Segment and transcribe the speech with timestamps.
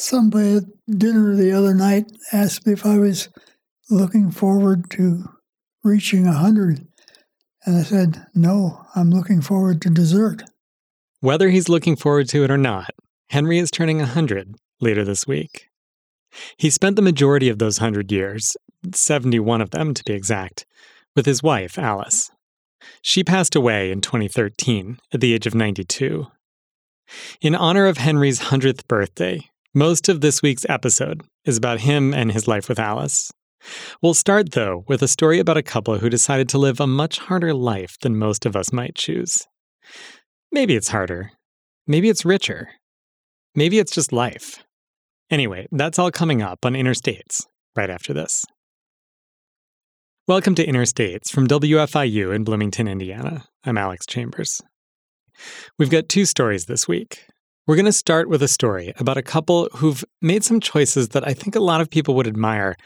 [0.00, 3.28] Somebody at dinner the other night asked me if I was
[3.90, 5.24] looking forward to
[5.82, 6.86] reaching 100.
[7.66, 10.44] And I said, no, I'm looking forward to dessert.
[11.18, 12.90] Whether he's looking forward to it or not,
[13.30, 15.66] Henry is turning 100 later this week.
[16.56, 18.56] He spent the majority of those 100 years,
[18.94, 20.64] 71 of them to be exact,
[21.16, 22.30] with his wife, Alice.
[23.02, 26.28] She passed away in 2013 at the age of 92.
[27.40, 32.32] In honor of Henry's 100th birthday, most of this week's episode is about him and
[32.32, 33.30] his life with Alice.
[34.00, 37.18] We'll start, though, with a story about a couple who decided to live a much
[37.18, 39.46] harder life than most of us might choose.
[40.50, 41.32] Maybe it's harder.
[41.86, 42.70] Maybe it's richer.
[43.54, 44.64] Maybe it's just life.
[45.30, 47.42] Anyway, that's all coming up on Interstates
[47.76, 48.46] right after this.
[50.26, 53.44] Welcome to Interstates from WFIU in Bloomington, Indiana.
[53.64, 54.62] I'm Alex Chambers.
[55.78, 57.26] We've got two stories this week.
[57.68, 61.28] We're going to start with a story about a couple who've made some choices that
[61.28, 62.76] I think a lot of people would admire,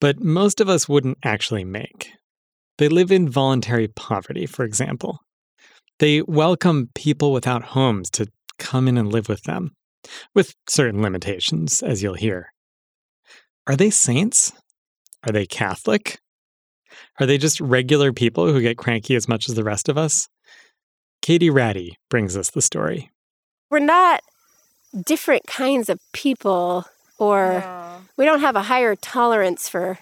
[0.00, 2.10] but most of us wouldn't actually make.
[2.78, 5.20] They live in voluntary poverty, for example.
[6.00, 8.26] They welcome people without homes to
[8.58, 9.76] come in and live with them,
[10.34, 12.52] with certain limitations, as you'll hear.
[13.68, 14.52] Are they saints?
[15.24, 16.18] Are they Catholic?
[17.20, 20.26] Are they just regular people who get cranky as much as the rest of us?
[21.24, 23.08] Kaity Radde brings us the story.
[23.70, 24.20] We're not
[25.00, 26.84] different kinds of people,
[27.18, 27.64] or
[28.16, 29.98] we don't have a higher tolerance for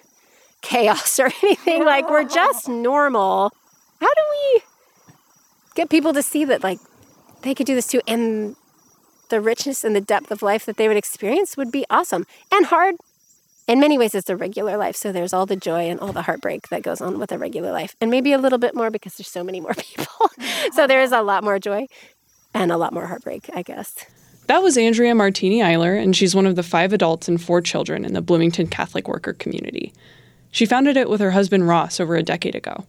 [0.63, 1.85] chaos or anything.
[1.85, 3.53] like, we're just normal.
[4.01, 4.63] How do we
[5.75, 6.79] get people to see that, like,
[7.43, 8.01] they could do this too?
[8.07, 8.57] And
[9.29, 12.27] the richness and the depth of life that they would experience would be awesome.
[12.51, 12.97] And hard
[13.69, 14.97] in many ways it's a regular life.
[14.97, 17.71] So there's all the joy and all the heartbreak that goes on with a regular
[17.71, 17.95] life.
[18.01, 20.07] And maybe a little bit more because there's so many more people.
[20.09, 20.87] So uh-huh.
[20.89, 21.87] there is a lot more joy
[22.55, 24.07] and a lot more heartbreak i guess
[24.51, 28.05] that was andrea martini eiler and she's one of the five adults and four children
[28.05, 29.93] in the bloomington catholic worker community.
[30.51, 32.85] She founded it with her husband ross over a decade ago.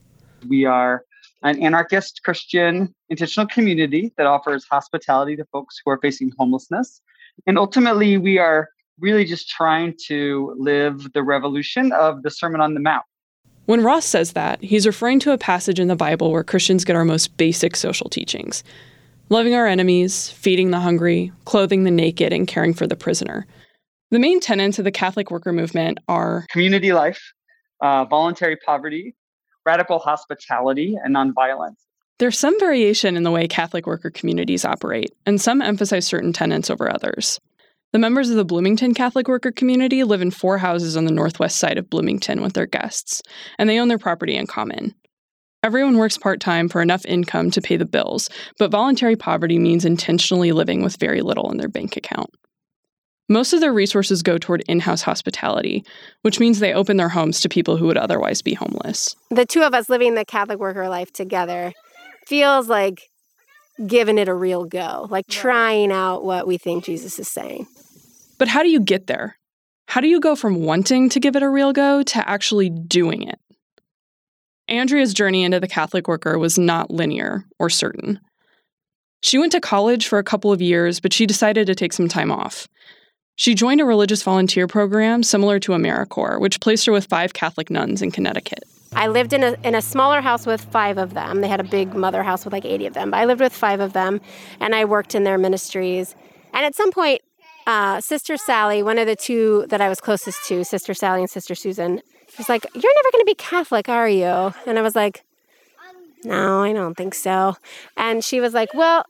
[0.48, 1.04] We are
[1.44, 7.00] an anarchist christian intentional community that offers hospitality to folks who are facing homelessness.
[7.46, 12.74] And ultimately we are really just trying to live the revolution of the Sermon on
[12.74, 13.04] the Mount.
[13.66, 16.96] When Ross says that, he's referring to a passage in the Bible where Christians get
[16.96, 18.64] our most basic social teachings
[19.32, 23.46] loving our enemies, feeding the hungry, clothing the naked, and caring for the prisoner.
[24.10, 27.32] The main tenets of the Catholic worker movement are community life,
[27.80, 29.14] uh, voluntary poverty,
[29.64, 31.76] radical hospitality, and nonviolence.
[32.18, 36.68] There's some variation in the way Catholic worker communities operate, and some emphasize certain tenets
[36.68, 37.40] over others.
[37.94, 41.56] The members of the Bloomington Catholic worker community live in four houses on the northwest
[41.56, 43.22] side of Bloomington with their guests,
[43.58, 44.94] and they own their property in common.
[45.64, 48.28] Everyone works part time for enough income to pay the bills,
[48.58, 52.30] but voluntary poverty means intentionally living with very little in their bank account.
[53.28, 55.84] Most of their resources go toward in house hospitality,
[56.22, 59.14] which means they open their homes to people who would otherwise be homeless.
[59.30, 61.72] The two of us living the Catholic worker life together
[62.26, 63.00] feels like
[63.86, 67.68] giving it a real go, like trying out what we think Jesus is saying.
[68.36, 69.38] But how do you get there?
[69.86, 73.22] How do you go from wanting to give it a real go to actually doing
[73.22, 73.38] it?
[74.68, 78.20] Andrea's journey into the Catholic worker was not linear or certain.
[79.22, 82.08] She went to college for a couple of years, but she decided to take some
[82.08, 82.66] time off.
[83.36, 87.70] She joined a religious volunteer program similar to AmeriCorps, which placed her with five Catholic
[87.70, 88.64] nuns in Connecticut.
[88.94, 91.40] I lived in a, in a smaller house with five of them.
[91.40, 93.52] They had a big mother house with like 80 of them, but I lived with
[93.52, 94.20] five of them
[94.60, 96.14] and I worked in their ministries.
[96.52, 97.22] And at some point,
[97.66, 101.30] uh, Sister Sally, one of the two that I was closest to, Sister Sally and
[101.30, 102.02] Sister Susan,
[102.36, 104.54] she's like, You're never going to be Catholic, are you?
[104.66, 105.24] And I was like,
[106.24, 107.56] No, I don't think so.
[107.96, 109.04] And she was like, Well,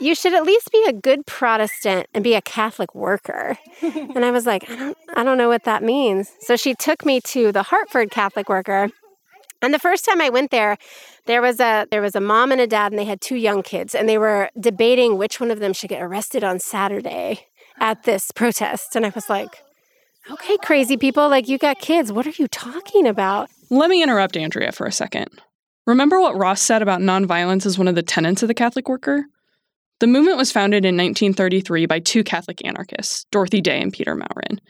[0.00, 3.58] you should at least be a good Protestant and be a Catholic worker.
[3.82, 6.32] and I was like, I don't, I don't know what that means.
[6.40, 8.90] So she took me to the Hartford Catholic worker.
[9.62, 10.76] And the first time I went there,
[11.26, 13.62] there was a there was a mom and a dad and they had two young
[13.62, 17.46] kids and they were debating which one of them should get arrested on Saturday
[17.80, 18.94] at this protest.
[18.94, 19.63] And I was like,
[20.30, 22.12] okay, crazy people, like you got kids.
[22.12, 23.50] What are you talking about?
[23.70, 25.28] Let me interrupt Andrea for a second.
[25.86, 29.26] Remember what Ross said about nonviolence as one of the tenets of the Catholic worker?
[30.00, 34.60] The movement was founded in 1933 by two Catholic anarchists, Dorothy Day and Peter Maurin.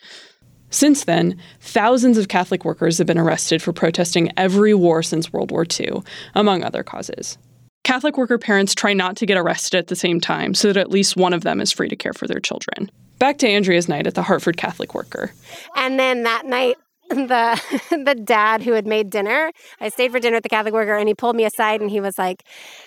[0.71, 5.53] Since then, thousands of Catholic workers have been arrested for protesting every war since World
[5.53, 6.03] War II,
[6.35, 7.39] among other causes.
[7.85, 10.91] Catholic worker parents try not to get arrested at the same time so that at
[10.91, 12.91] least one of them is free to care for their children.
[13.19, 15.33] Back to Andrea's night at the Hartford Catholic Worker.
[15.77, 16.77] And then that night,
[17.09, 20.97] the the dad who had made dinner, I stayed for dinner at the Catholic Worker
[20.97, 22.45] and he pulled me aside and he was like,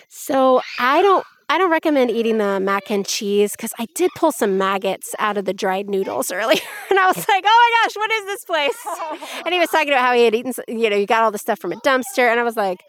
[0.08, 4.32] "So, I don't I don't recommend eating the mac and cheese because I did pull
[4.32, 6.60] some maggots out of the dried noodles earlier.
[6.90, 9.42] And I was like, oh my gosh, what is this place?
[9.46, 11.38] And he was talking about how he had eaten, you know, you got all the
[11.38, 12.30] stuff from a dumpster.
[12.30, 12.82] And I was like,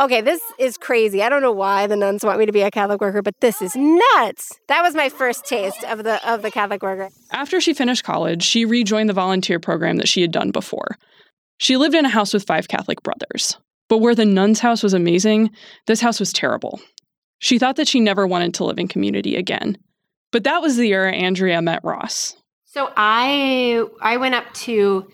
[0.00, 1.22] okay, this is crazy.
[1.22, 3.62] I don't know why the nuns want me to be a Catholic worker, but this
[3.62, 4.52] is nuts.
[4.68, 7.10] That was my first taste of the of the Catholic worker.
[7.32, 10.96] After she finished college, she rejoined the volunteer program that she had done before.
[11.58, 13.58] She lived in a house with five Catholic brothers.
[13.88, 15.50] But where the nun's house was amazing,
[15.86, 16.80] this house was terrible.
[17.38, 19.76] She thought that she never wanted to live in community again.
[20.32, 22.34] But that was the year Andrea met Ross.
[22.64, 25.06] So I I went up to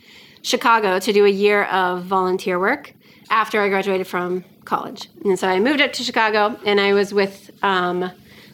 [0.42, 2.94] Chicago to do a year of volunteer work
[3.28, 5.08] after I graduated from college.
[5.24, 8.10] And so I moved up to Chicago and I was with um,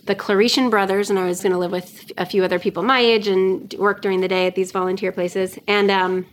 [0.06, 3.00] the Claretian brothers and I was going to live with a few other people my
[3.00, 5.58] age and work during the day at these volunteer places.
[5.66, 6.26] And um,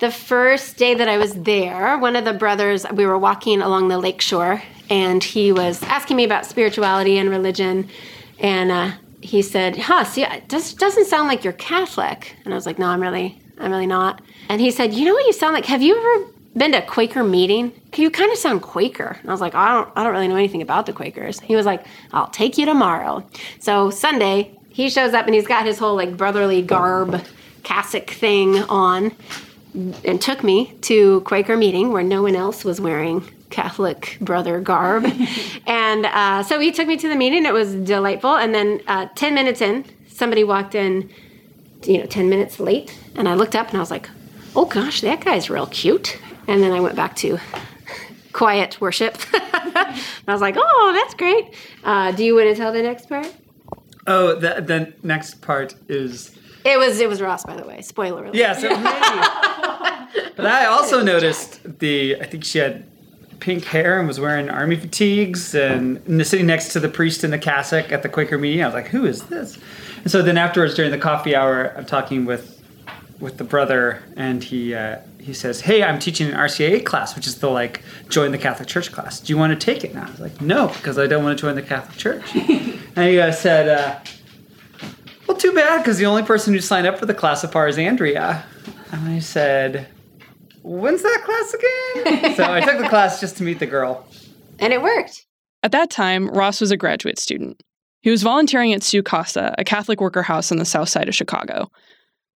[0.00, 3.88] the first day that I was there, one of the brothers, we were walking along
[3.88, 7.88] the lakeshore and he was asking me about spirituality and religion.
[8.38, 8.90] And uh,
[9.20, 12.36] he said, huh, see, it does, doesn't sound like you're Catholic.
[12.44, 14.22] And I was like, no, I'm really, I'm really not.
[14.48, 15.66] And he said, you know what you sound like?
[15.66, 17.72] Have you ever been to a Quaker meeting?
[17.96, 19.16] You kind of sound Quaker.
[19.20, 21.40] And I was like, I don't, I don't really know anything about the Quakers.
[21.40, 23.24] He was like, I'll take you tomorrow.
[23.60, 27.24] So Sunday, he shows up and he's got his whole like brotherly garb
[27.62, 29.12] cassock thing on
[30.04, 35.04] and took me to Quaker meeting where no one else was wearing Catholic brother garb.
[35.66, 37.44] and uh, so he took me to the meeting.
[37.44, 38.36] It was delightful.
[38.36, 41.10] And then uh, 10 minutes in, somebody walked in,
[41.84, 42.96] you know, 10 minutes late.
[43.14, 44.08] And I looked up and I was like,
[44.54, 46.18] oh gosh, that guy's real cute.
[46.48, 47.38] And then I went back to
[48.32, 49.16] quiet worship.
[49.34, 51.54] I was like, oh, that's great.
[51.84, 53.32] Uh, do you want to tell the next part?
[54.06, 56.34] Oh, the, the next part is.
[56.64, 57.82] It was it was Ross, by the way.
[57.82, 58.34] Spoiler alert.
[58.34, 60.30] Yes, was me.
[60.36, 62.16] but I also noticed the.
[62.20, 62.86] I think she had
[63.40, 67.30] pink hair and was wearing army fatigues and, and sitting next to the priest in
[67.30, 68.62] the cassock at the Quaker meeting.
[68.62, 69.58] I was like, who is this?
[70.02, 72.57] And so then afterwards, during the coffee hour, I'm talking with
[73.20, 77.26] with the brother, and he uh, he says, "Hey, I'm teaching an RCIA class, which
[77.26, 79.20] is the like join the Catholic Church class.
[79.20, 81.38] Do you want to take it?" now?" I was like, "No, because I don't want
[81.38, 84.00] to join the Catholic Church." and he uh, said, uh,
[85.26, 87.68] "Well, too bad, because the only person who signed up for the class so far
[87.68, 88.44] is Andrea."
[88.92, 89.88] And I said,
[90.62, 94.06] "When's that class again?" so I took the class just to meet the girl,
[94.58, 95.26] and it worked.
[95.64, 97.60] At that time, Ross was a graduate student.
[98.00, 101.16] He was volunteering at Su Casa, a Catholic worker house on the south side of
[101.16, 101.68] Chicago.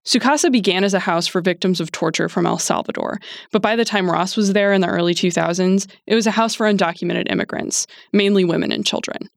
[0.05, 3.19] Su Casa began as a house for victims of torture from El Salvador,
[3.51, 6.55] but by the time Ross was there in the early 2000s, it was a house
[6.55, 9.29] for undocumented immigrants, mainly women and children.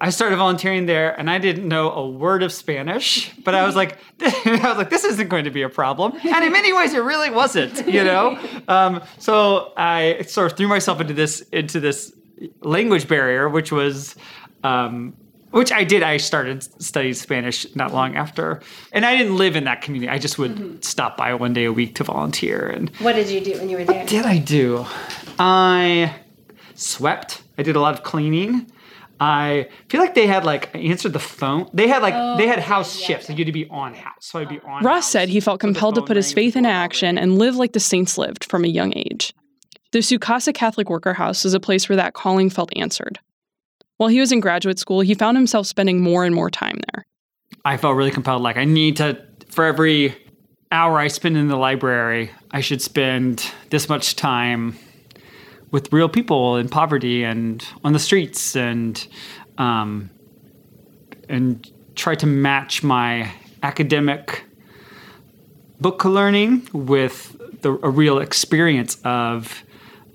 [0.00, 3.76] I started volunteering there, and I didn't know a word of Spanish, but I was
[3.76, 6.94] like, I was like, this isn't going to be a problem, and in many ways,
[6.94, 8.38] it really wasn't, you know.
[8.66, 12.12] Um, so I sort of threw myself into this into this
[12.60, 14.16] language barrier, which was
[14.64, 15.16] um,
[15.50, 16.02] which I did.
[16.02, 18.60] I started studying Spanish not long after,
[18.92, 20.10] and I didn't live in that community.
[20.10, 20.80] I just would mm-hmm.
[20.80, 22.66] stop by one day a week to volunteer.
[22.66, 23.98] And what did you do when you were there?
[23.98, 24.84] What did I do?
[25.38, 26.14] I
[26.74, 27.42] swept.
[27.56, 28.70] I did a lot of cleaning.
[29.20, 31.68] I feel like they had like I answered the phone.
[31.72, 33.28] They had like oh, they had house yeah, shifts.
[33.28, 33.32] Yeah.
[33.32, 34.84] Like you had to be on house, so I'd be on.
[34.84, 37.80] Ross said he felt compelled to put his faith into action and live like the
[37.80, 39.34] saints lived from a young age.
[39.90, 43.18] The Su Casa Catholic Worker House was a place where that calling felt answered.
[43.98, 47.04] While he was in graduate school, he found himself spending more and more time there.
[47.64, 48.42] I felt really compelled.
[48.42, 50.16] Like, I need to, for every
[50.70, 54.76] hour I spend in the library, I should spend this much time
[55.72, 59.04] with real people in poverty and on the streets and,
[59.58, 60.10] um,
[61.28, 63.32] and try to match my
[63.62, 64.44] academic
[65.80, 69.64] book learning with the, a real experience of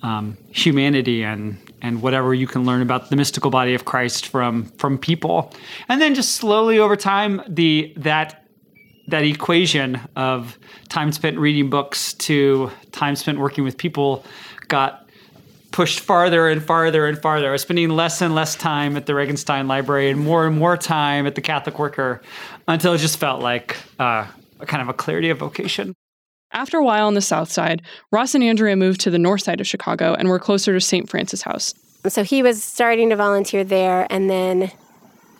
[0.01, 4.65] um, humanity and and whatever you can learn about the mystical body of Christ from
[4.77, 5.53] from people,
[5.89, 8.47] and then just slowly over time the that
[9.07, 10.57] that equation of
[10.89, 14.25] time spent reading books to time spent working with people
[14.69, 15.07] got
[15.71, 17.49] pushed farther and farther and farther.
[17.49, 20.77] I was spending less and less time at the Regenstein Library and more and more
[20.77, 22.21] time at the Catholic Worker
[22.67, 24.25] until it just felt like uh,
[24.59, 25.95] a kind of a clarity of vocation.
[26.53, 27.81] After a while on the south side,
[28.11, 31.09] Ross and Andrea moved to the north side of Chicago and were closer to St.
[31.09, 31.73] Francis House.
[32.07, 34.71] So he was starting to volunteer there and then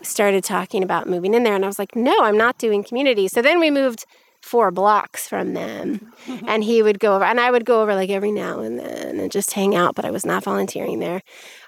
[0.01, 1.55] started talking about moving in there.
[1.55, 3.27] And I was like, no, I'm not doing community.
[3.27, 4.05] So then we moved
[4.41, 6.11] four blocks from them.
[6.47, 9.19] and he would go over, and I would go over like every now and then
[9.19, 11.21] and just hang out, but I was not volunteering there.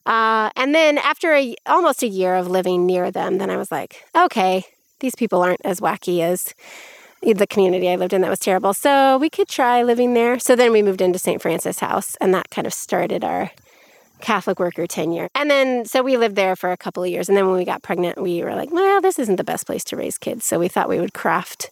[0.05, 3.71] Uh, and then after a, almost a year of living near them, then I was
[3.71, 4.65] like, okay,
[4.99, 6.53] these people aren't as wacky as
[7.21, 8.73] the community I lived in that was terrible.
[8.73, 10.39] So we could try living there.
[10.39, 11.41] So then we moved into St.
[11.41, 13.51] Francis House, and that kind of started our
[14.21, 15.27] Catholic worker tenure.
[15.35, 17.27] And then, so we lived there for a couple of years.
[17.27, 19.83] And then when we got pregnant, we were like, well, this isn't the best place
[19.85, 20.45] to raise kids.
[20.45, 21.69] So we thought we would craft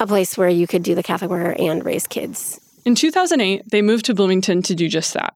[0.00, 2.60] a place where you could do the Catholic worker and raise kids.
[2.84, 5.34] In 2008, they moved to Bloomington to do just that.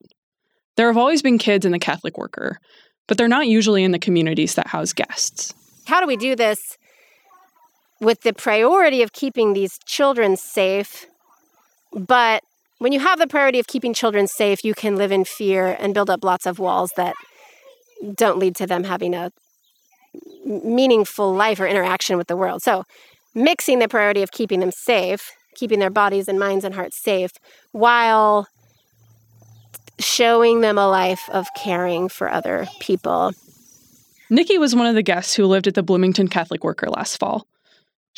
[0.77, 2.59] There have always been kids in the Catholic worker,
[3.07, 5.55] but they're not usually in the communities that house guests.
[5.87, 6.77] How do we do this
[8.00, 11.07] with the priority of keeping these children safe?
[11.93, 12.43] But
[12.78, 15.95] when you have the priority of keeping children safe, you can live in fear and
[15.95, 17.14] build up lots of walls that
[18.14, 19.33] don't lead to them having a
[20.45, 22.62] meaningful life or interaction with the world.
[22.62, 22.85] So,
[23.35, 27.33] mixing the priority of keeping them safe, keeping their bodies and minds and hearts safe,
[27.73, 28.47] while
[29.99, 33.33] showing them a life of caring for other people.
[34.31, 37.47] Nikki was one of the guests who lived at the Bloomington Catholic Worker last fall.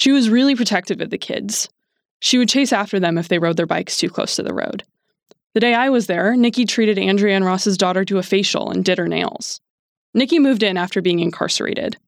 [0.00, 1.68] She was really protective of the kids.
[2.20, 4.82] She would chase after them if they rode their bikes too close to the road.
[5.52, 8.82] The day I was there, Nikki treated Andrea and Ross's daughter to a facial and
[8.82, 9.60] did her nails.
[10.14, 11.98] Nikki moved in after being incarcerated.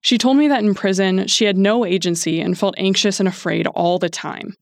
[0.00, 3.66] She told me that in prison, she had no agency and felt anxious and afraid
[3.66, 4.54] all the time.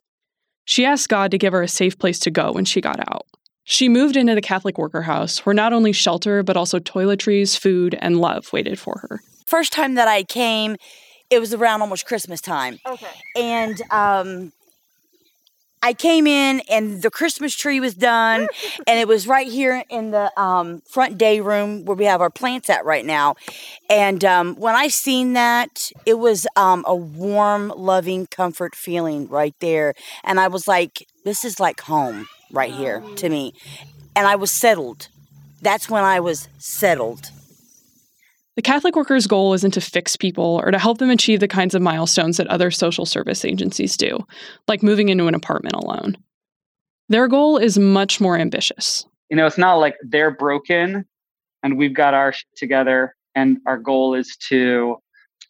[0.65, 3.27] She asked God to give her a safe place to go when she got out.
[3.63, 7.97] She moved into the Catholic worker house where not only shelter, but also toiletries, food,
[8.01, 9.21] and love waited for her.
[9.47, 10.75] First time that I came,
[11.31, 12.79] it was around almost Christmas time.
[12.87, 13.07] Okay.
[13.37, 14.53] And um,
[15.83, 18.49] I came in and the Christmas tree was done,
[18.87, 22.31] and it was right here in the um, front day room where we have our
[22.31, 23.37] plants at right now.
[23.89, 29.55] And um, when I seen that, it was um, a warm, loving, comfort feeling right
[29.61, 29.95] there.
[30.25, 33.55] And I was like, this is like home right here to me.
[34.15, 35.09] And I was settled.
[35.63, 37.31] That's when I was settled.
[38.57, 41.75] The Catholic worker's goal isn't to fix people or to help them achieve the kinds
[41.75, 44.19] of milestones that other social service agencies do,
[44.67, 46.17] like moving into an apartment alone.
[47.11, 49.05] Their goal is much more ambitious.
[49.31, 51.05] You know, it's not like they're broken
[51.63, 54.97] and we've got our shit together and our goal is to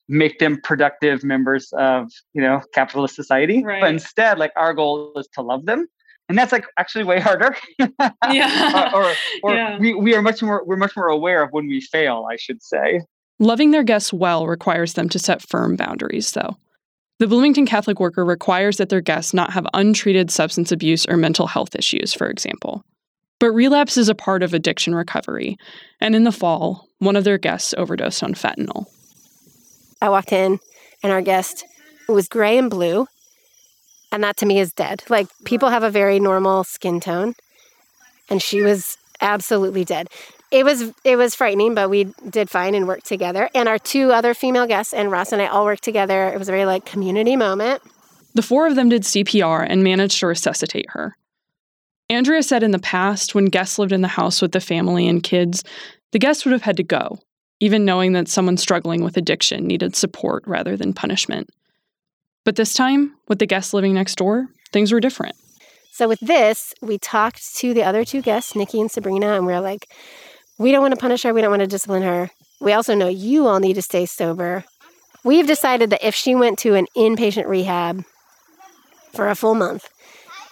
[0.09, 3.63] make them productive members of, you know, capitalist society.
[3.63, 3.81] Right.
[3.81, 5.87] But instead, like our goal is to love them.
[6.29, 7.57] And that's like actually way harder.
[8.31, 8.91] Yeah.
[8.93, 9.79] Uh, or or Yeah.
[9.79, 12.63] we, we are much more we're much more aware of when we fail, I should
[12.63, 13.01] say.
[13.39, 16.57] Loving their guests well requires them to set firm boundaries, though.
[17.19, 21.47] The Bloomington Catholic worker requires that their guests not have untreated substance abuse or mental
[21.47, 22.83] health issues, for example.
[23.39, 25.57] But relapse is a part of addiction recovery,
[26.01, 28.87] and in the fall, one of their guests overdosed on fentanyl.
[30.01, 30.59] I walked in
[31.03, 31.65] and our guest
[32.09, 33.07] was gray and blue.
[34.13, 35.03] And that to me is dead.
[35.09, 37.35] Like people have a very normal skin tone.
[38.29, 40.09] And she was absolutely dead.
[40.51, 43.51] It was it was frightening, but we did fine and worked together.
[43.55, 46.29] And our two other female guests and Ross and I all worked together.
[46.29, 47.83] It was a very like community moment.
[48.35, 51.17] The four of them did CPR and managed to resuscitate her.
[52.09, 55.23] Andrea said in the past, when guests lived in the house with the family and
[55.23, 55.65] kids,
[56.13, 57.19] the guests would have had to go,
[57.59, 61.51] even knowing that someone struggling with addiction needed support rather than punishment.
[62.47, 65.35] But this time, with the guests living next door, things were different.
[65.91, 69.53] So with this, we talked to the other two guests, Nikki and Sabrina, and we
[69.53, 69.89] are like,
[70.57, 72.31] we don't want to punish her, we don't want to discipline her.
[72.61, 74.65] We also know you all need to stay sober.
[75.25, 78.05] We've decided that if she went to an inpatient rehab
[79.13, 79.89] for a full month,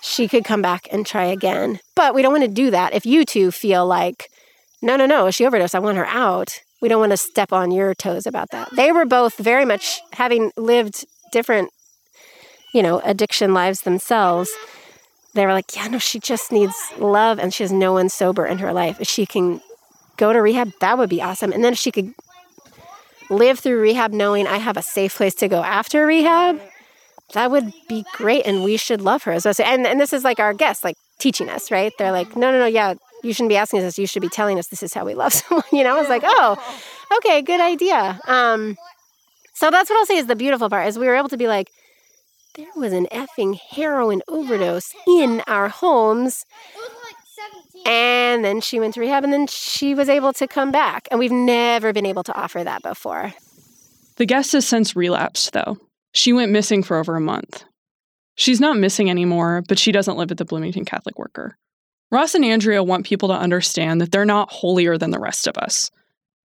[0.03, 1.79] she could come back and try again.
[1.95, 4.29] But we don't want to do that if you two feel like,
[4.83, 6.59] no, no, no, she overdosed, I want her out.
[6.83, 8.75] We don't want to step on your toes about that.
[8.75, 11.71] They were both very much having lived different,
[12.75, 14.51] you know, addiction lives themselves
[15.35, 18.47] they were like, yeah, no, she just needs love and she has no one sober
[18.47, 19.01] in her life.
[19.01, 19.61] If she can
[20.17, 21.53] go to rehab, that would be awesome.
[21.53, 22.15] And then if she could
[23.31, 26.61] live through rehab knowing I have a safe place to go after rehab,
[27.33, 28.47] that would be great.
[28.47, 29.37] And we should love her.
[29.45, 29.55] well.
[29.65, 31.93] And, and this is like our guests, like teaching us, right?
[31.99, 33.99] They're like, no, no, no, yeah, you shouldn't be asking us this.
[33.99, 35.65] You should be telling us this is how we love someone.
[35.73, 36.57] You know, I was like, oh,
[37.17, 38.21] okay, good idea.
[38.29, 38.77] Um,
[39.53, 41.49] so that's what I'll say is the beautiful part is we were able to be
[41.49, 41.71] like,
[42.55, 46.47] there was an effing heroin overdose in our homes.
[47.85, 51.09] And then she went to rehab and then she was able to come back.
[51.11, 53.35] And we've never been able to offer that before.
[54.17, 55.79] The guest has since relapsed, though.
[56.13, 57.65] She went missing for over a month.
[58.37, 61.57] She's not missing anymore, but she doesn't live at the Bloomington Catholic Worker.
[62.13, 65.59] Ross and Andrea want people to understand that they're not holier than the rest of
[65.59, 65.91] us.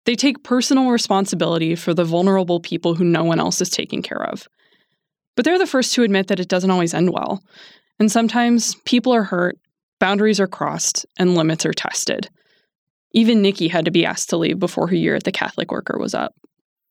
[0.06, 4.24] They take personal responsibility for the vulnerable people who no one else is taking care
[4.24, 4.48] of.
[5.36, 7.44] But they're the first to admit that it doesn't always end well.
[8.00, 9.58] And sometimes people are hurt,
[10.00, 12.30] boundaries are crossed, and limits are tested.
[13.14, 15.98] Even Nikki had to be asked to leave before her year at the Catholic Worker
[16.00, 16.34] was up.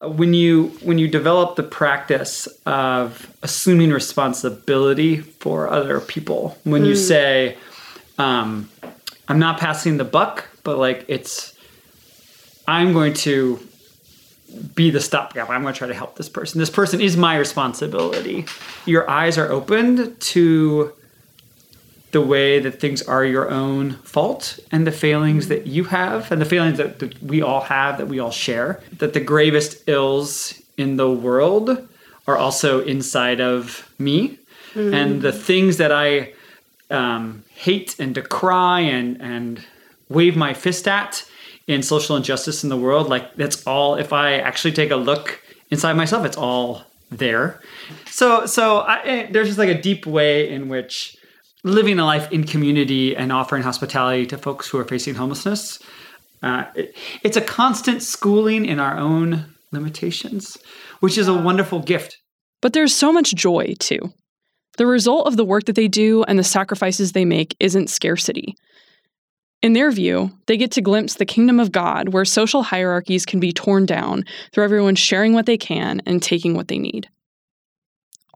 [0.02, 6.96] when you when you develop the practice of assuming responsibility for other people when you
[6.96, 7.54] say
[8.16, 8.66] um,
[9.28, 11.52] i'm not passing the buck but like it's
[12.70, 13.58] I'm going to
[14.74, 15.50] be the stopgap.
[15.50, 16.58] I'm going to try to help this person.
[16.58, 18.46] This person is my responsibility.
[18.86, 20.92] Your eyes are opened to
[22.12, 26.40] the way that things are your own fault and the failings that you have and
[26.40, 30.60] the failings that, that we all have that we all share that the gravest ills
[30.76, 31.88] in the world
[32.26, 34.38] are also inside of me
[34.74, 34.92] mm.
[34.92, 36.32] and the things that i
[36.90, 39.64] um, hate and decry and and
[40.08, 41.24] wave my fist at
[41.70, 45.42] in social injustice in the world like that's all if i actually take a look
[45.70, 47.60] inside myself it's all there
[48.06, 51.16] so so I, eh, there's just like a deep way in which
[51.64, 55.78] living a life in community and offering hospitality to folks who are facing homelessness.
[56.42, 60.56] Uh, it, it's a constant schooling in our own limitations,
[61.00, 62.16] which is a wonderful gift.
[62.62, 64.00] But there's so much joy too.
[64.78, 68.54] The result of the work that they do and the sacrifices they make isn't scarcity.
[69.62, 73.40] In their view, they get to glimpse the kingdom of God where social hierarchies can
[73.40, 77.08] be torn down through everyone sharing what they can and taking what they need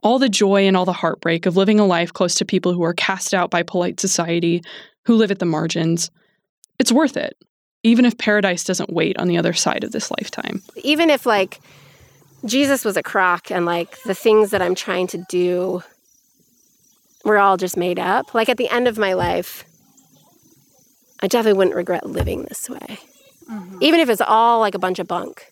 [0.05, 2.83] all the joy and all the heartbreak of living a life close to people who
[2.83, 4.61] are cast out by polite society,
[5.05, 6.11] who live at the margins,
[6.77, 7.35] it's worth it,
[7.81, 10.61] even if paradise doesn't wait on the other side of this lifetime.
[10.83, 11.59] Even if, like,
[12.45, 15.81] Jesus was a crock and, like, the things that I'm trying to do
[17.23, 19.63] were all just made up, like, at the end of my life,
[21.21, 22.99] I definitely wouldn't regret living this way.
[23.49, 23.77] Mm-hmm.
[23.81, 25.51] Even if it's all like a bunch of bunk.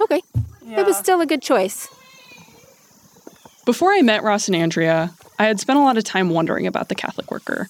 [0.00, 0.20] Okay.
[0.64, 0.80] Yeah.
[0.80, 1.88] It was still a good choice.
[3.64, 6.88] Before I met Ross and Andrea, I had spent a lot of time wondering about
[6.88, 7.68] the Catholic worker.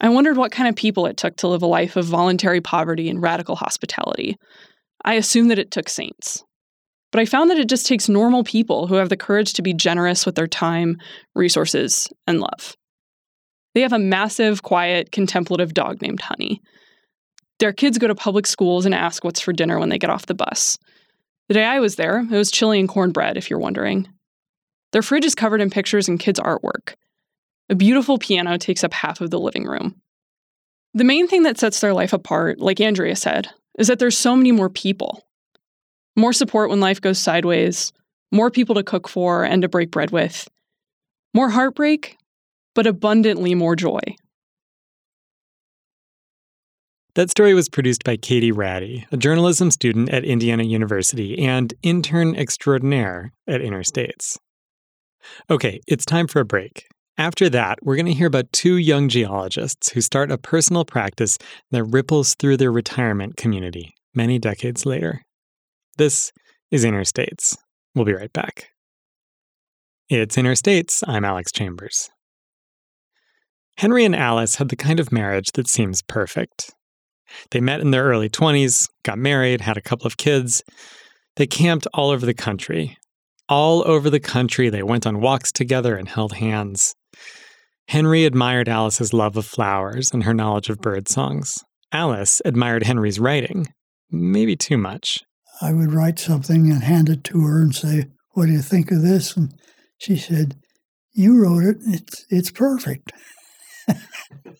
[0.00, 3.08] I wondered what kind of people it took to live a life of voluntary poverty
[3.08, 4.36] and radical hospitality.
[5.04, 6.42] I assumed that it took saints.
[7.12, 9.74] But I found that it just takes normal people who have the courage to be
[9.74, 10.96] generous with their time,
[11.34, 12.74] resources, and love.
[13.74, 16.60] They have a massive, quiet, contemplative dog named Honey.
[17.58, 20.26] Their kids go to public schools and ask what's for dinner when they get off
[20.26, 20.78] the bus.
[21.48, 24.08] The day I was there, it was chili and cornbread, if you're wondering.
[24.92, 26.94] Their fridge is covered in pictures and kids' artwork.
[27.68, 29.96] A beautiful piano takes up half of the living room.
[30.94, 34.36] The main thing that sets their life apart, like Andrea said, is that there's so
[34.36, 35.26] many more people.
[36.16, 37.92] More support when life goes sideways,
[38.30, 40.48] more people to cook for and to break bread with.
[41.32, 42.18] More heartbreak,
[42.74, 44.00] but abundantly more joy.
[47.14, 52.34] That story was produced by Kaity Radde, a journalism student at Indiana University and intern
[52.34, 54.38] extraordinaire at Interstates.
[55.50, 56.86] Okay, it's time for a break.
[57.18, 61.36] After that, we're going to hear about two young geologists who start a personal practice
[61.70, 65.20] that ripples through their retirement community many decades later.
[65.98, 66.32] This
[66.70, 67.58] is Interstates.
[67.94, 68.70] We'll be right back.
[70.08, 71.02] It's Interstates.
[71.06, 72.08] I'm Alex Chambers.
[73.78, 76.70] Henry and Alice had the kind of marriage that seems perfect.
[77.50, 80.62] They met in their early 20s, got married, had a couple of kids.
[81.36, 82.98] They camped all over the country,
[83.48, 86.94] all over the country, they went on walks together and held hands.
[87.88, 91.58] Henry admired Alice's love of flowers and her knowledge of bird songs.
[91.92, 93.66] Alice admired Henry's writing,
[94.10, 95.22] maybe too much.
[95.60, 98.90] I would write something and hand it to her and say, What do you think
[98.90, 99.36] of this?
[99.36, 99.52] And
[99.98, 100.56] she said,
[101.12, 101.76] You wrote it.
[101.86, 103.12] It's, it's perfect.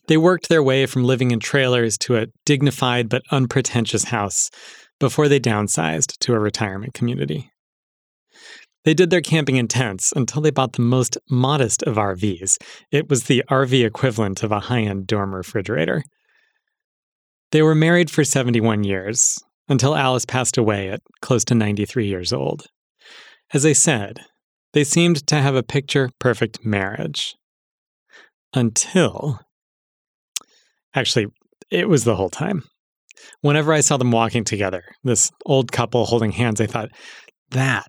[0.08, 4.50] They worked their way from living in trailers to a dignified but unpretentious house
[4.98, 7.50] before they downsized to a retirement community.
[8.84, 12.56] They did their camping in tents until they bought the most modest of RVs.
[12.90, 16.02] It was the RV equivalent of a high end dorm refrigerator.
[17.52, 22.32] They were married for 71 years until Alice passed away at close to 93 years
[22.32, 22.66] old.
[23.52, 24.20] As I said,
[24.72, 27.36] they seemed to have a picture perfect marriage.
[28.54, 29.40] Until.
[30.94, 31.26] Actually,
[31.70, 32.64] it was the whole time.
[33.40, 36.90] Whenever I saw them walking together, this old couple holding hands, I thought,
[37.50, 37.86] that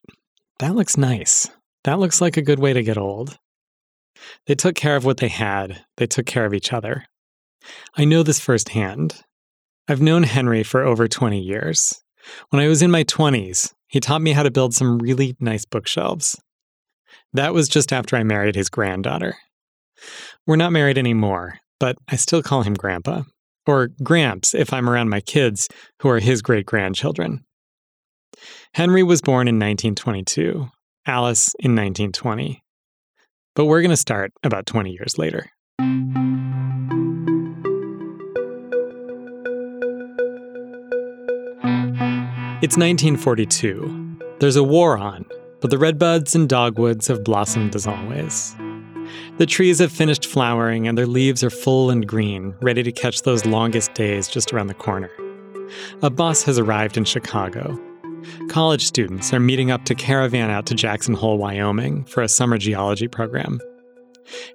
[0.60, 1.50] that looks nice.
[1.84, 3.38] That looks like a good way to get old.
[4.48, 7.06] They took care of what they had, they took care of each other.
[7.96, 9.22] I know this firsthand.
[9.88, 12.02] I've known Henry for over 20 years.
[12.50, 15.66] When I was in my 20s, he taught me how to build some really nice
[15.66, 16.40] bookshelves.
[17.34, 19.36] That was just after I married his granddaughter.
[20.46, 23.24] We're not married anymore, but I still call him Grandpa,
[23.66, 25.68] or Gramps if I'm around my kids,
[26.02, 27.44] who are his great grandchildren.
[28.74, 30.68] Henry was born in 1922,
[31.06, 32.62] Alice in 1920.
[33.56, 35.46] But we're going to start about 20 years later.
[42.64, 44.20] It's 1942.
[44.40, 45.26] There's a war on,
[45.60, 48.56] but the redbuds and dogwoods have blossomed as always.
[49.38, 53.24] The trees have finished flowering and their leaves are full and green, ready to catch
[53.24, 55.10] those longest days just around the corner.
[56.02, 57.80] A bus has arrived in Chicago.
[58.48, 62.58] College students are meeting up to caravan out to Jackson Hole, Wyoming for a summer
[62.58, 63.60] geology program.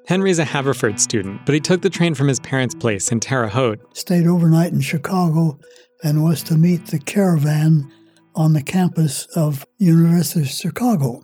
[0.06, 3.48] Henry's a Haverford student, but he took the train from his parents' place in Terre
[3.48, 3.80] Haute.
[3.96, 5.58] Stayed overnight in Chicago
[6.02, 7.90] and was to meet the caravan
[8.34, 11.22] on the campus of University of Chicago.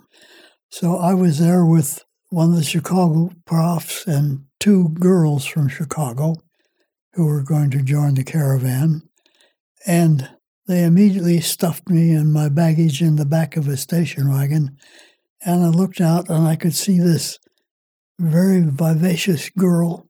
[0.70, 6.34] So I was there with one of the Chicago profs and two girls from Chicago
[7.12, 9.02] who were going to join the caravan.
[9.86, 10.28] And
[10.66, 14.76] they immediately stuffed me and my baggage in the back of a station wagon.
[15.44, 17.38] And I looked out and I could see this
[18.18, 20.08] very vivacious girl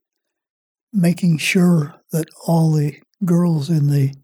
[0.91, 4.15] making sure that all the girls in the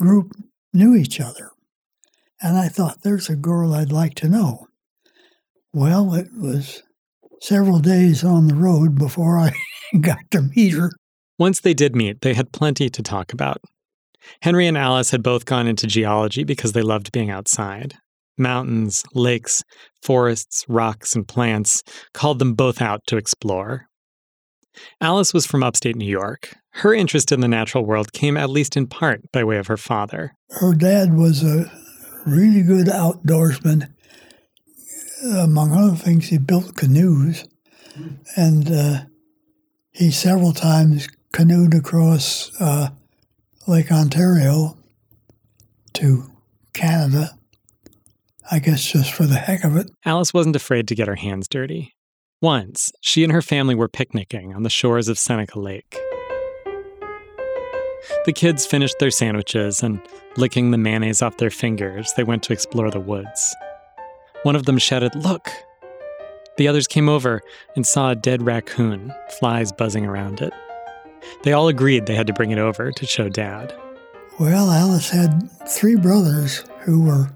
[0.00, 0.30] group
[0.72, 1.50] knew each other.
[2.40, 4.68] And I thought, there's a girl I'd like to know.
[5.72, 6.84] Well, it was
[7.42, 9.52] several days on the road before I
[10.00, 10.90] got to meet her.
[11.38, 13.58] Once they did meet, they had plenty to talk about.
[14.42, 17.94] Henry and Alice had both gone into geology because they loved being outside.
[18.36, 19.62] Mountains, lakes,
[20.02, 23.86] forests, rocks, and plants called them both out to explore.
[25.00, 26.54] Alice was from upstate New York.
[26.74, 29.76] Her interest in the natural world came at least in part by way of her
[29.76, 30.34] father.
[30.50, 31.70] Her dad was a
[32.26, 33.88] really good outdoorsman.
[35.22, 37.44] Among other things, he built canoes,
[38.36, 39.00] and uh,
[39.90, 42.90] he several times canoed across uh,
[43.66, 44.76] Lake Ontario
[45.94, 46.30] to
[46.72, 47.36] Canada.
[48.50, 49.90] I guess just for the heck of it.
[50.04, 51.94] Alice wasn't afraid to get her hands dirty.
[52.40, 55.98] Once, she and her family were picnicking on the shores of Seneca Lake.
[58.24, 60.00] The kids finished their sandwiches and,
[60.36, 63.56] licking the mayonnaise off their fingers, they went to explore the woods.
[64.42, 65.50] One of them shouted, Look!
[66.56, 67.40] The others came over
[67.76, 70.52] and saw a dead raccoon, flies buzzing around it.
[71.44, 73.74] They all agreed they had to bring it over to show Dad.
[74.40, 77.30] Well, Alice had three brothers who were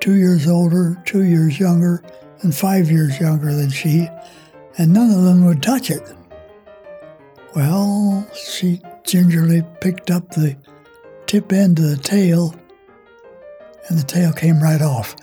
[0.00, 2.02] two years older, two years younger,
[2.42, 4.08] and five years younger than she,
[4.76, 6.02] and none of them would touch it.
[7.54, 10.56] Well, she gingerly picked up the
[11.26, 12.54] tip end of the tail,
[13.88, 15.16] and the tail came right off.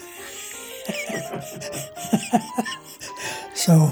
[3.54, 3.92] so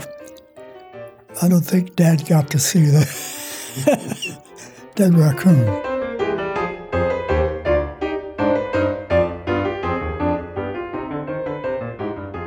[1.42, 4.38] I don't think Dad got to see the
[4.96, 5.94] dead raccoon.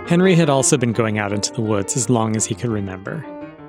[0.08, 3.24] Henry had also been going out into the woods as long as he could remember.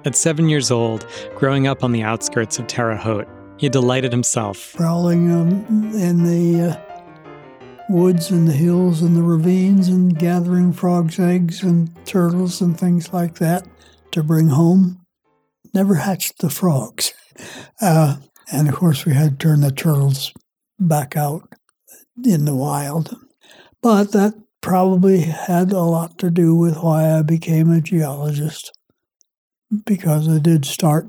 [0.06, 1.06] At seven years old,
[1.36, 4.74] growing up on the outskirts of Terre Haute, he delighted himself.
[4.76, 6.87] Prowling um, in the uh,
[7.90, 13.14] woods and the hills and the ravines and gathering frogs' eggs and turtles and things
[13.14, 13.66] like that
[14.12, 15.02] to bring home.
[15.74, 17.14] Never hatched the frogs.
[17.80, 18.16] Uh,
[18.52, 20.34] and of course, we had to turn the turtles
[20.80, 21.48] back out
[22.26, 23.16] in the wild.
[23.84, 28.72] But that probably had a lot to do with why I became a geologist,
[29.86, 31.08] because I did start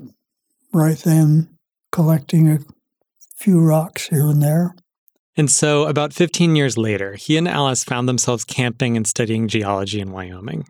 [0.71, 1.49] right then
[1.91, 2.59] collecting a
[3.35, 4.75] few rocks here and there.
[5.39, 10.01] And so, about 15 years later, he and Alice found themselves camping and studying geology
[10.01, 10.67] in Wyoming.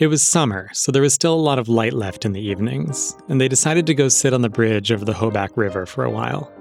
[0.00, 3.16] It was summer, so there was still a lot of light left in the evenings,
[3.28, 6.10] and they decided to go sit on the bridge over the Hoback River for a
[6.10, 6.52] while.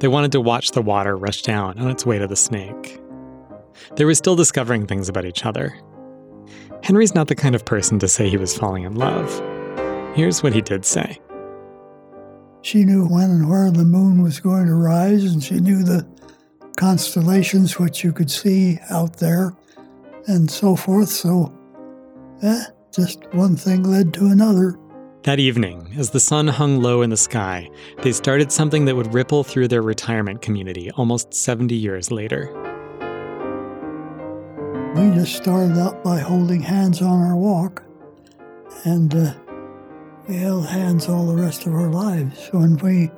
[0.00, 3.00] They wanted to watch the water rush down on its way to the snake.
[3.96, 5.74] They were still discovering things about each other.
[6.82, 9.40] Henry's not the kind of person to say he was falling in love.
[10.14, 11.18] Here's what he did say.
[12.60, 16.11] She knew when and where the moon was going to rise, and she knew the
[16.76, 19.54] constellations which you could see out there,
[20.26, 21.08] and so forth.
[21.08, 21.52] So,
[22.42, 24.78] eh, just one thing led to another.
[25.24, 27.70] That evening, as the sun hung low in the sky,
[28.02, 32.50] they started something that would ripple through their retirement community almost 70 years later.
[34.96, 37.84] We just started out by holding hands on our walk,
[38.84, 39.34] and uh,
[40.28, 42.48] we held hands all the rest of our lives.
[42.50, 43.10] When we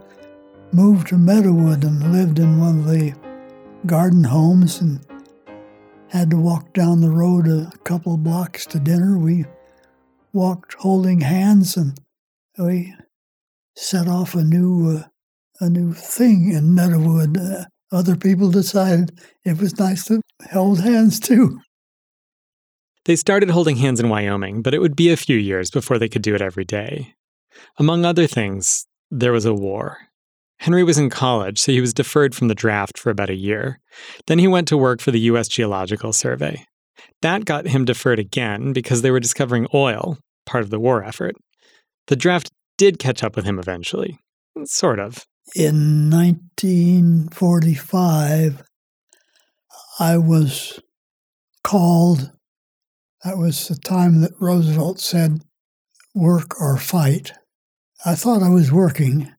[0.73, 3.15] moved to Meadowood and lived in one of the
[3.87, 5.05] garden homes and
[6.09, 9.45] had to walk down the road a couple blocks to dinner, we
[10.33, 11.99] walked holding hands and
[12.59, 12.95] we
[13.77, 15.03] set off a new uh,
[15.61, 17.39] a new thing in Meadowood.
[17.39, 20.21] Uh, other people decided it was nice to
[20.53, 21.61] hold hands too.
[23.05, 26.09] They started holding hands in Wyoming, but it would be a few years before they
[26.09, 27.15] could do it every day.
[27.79, 29.99] Among other things, there was a war.
[30.59, 33.81] Henry was in college, so he was deferred from the draft for about a year.
[34.27, 35.49] Then he went to work for the U.S.
[35.49, 36.65] Geological Survey.
[37.23, 41.35] That got him deferred again because they were discovering oil, part of the war effort.
[42.07, 44.19] The draft did catch up with him eventually.
[44.65, 45.27] Sort of.
[45.55, 48.63] In 1945,
[49.99, 50.81] I was
[51.63, 52.33] called.
[53.25, 55.43] That was the time that Roosevelt said,
[56.15, 57.33] work or fight.
[58.05, 59.34] I thought I was working,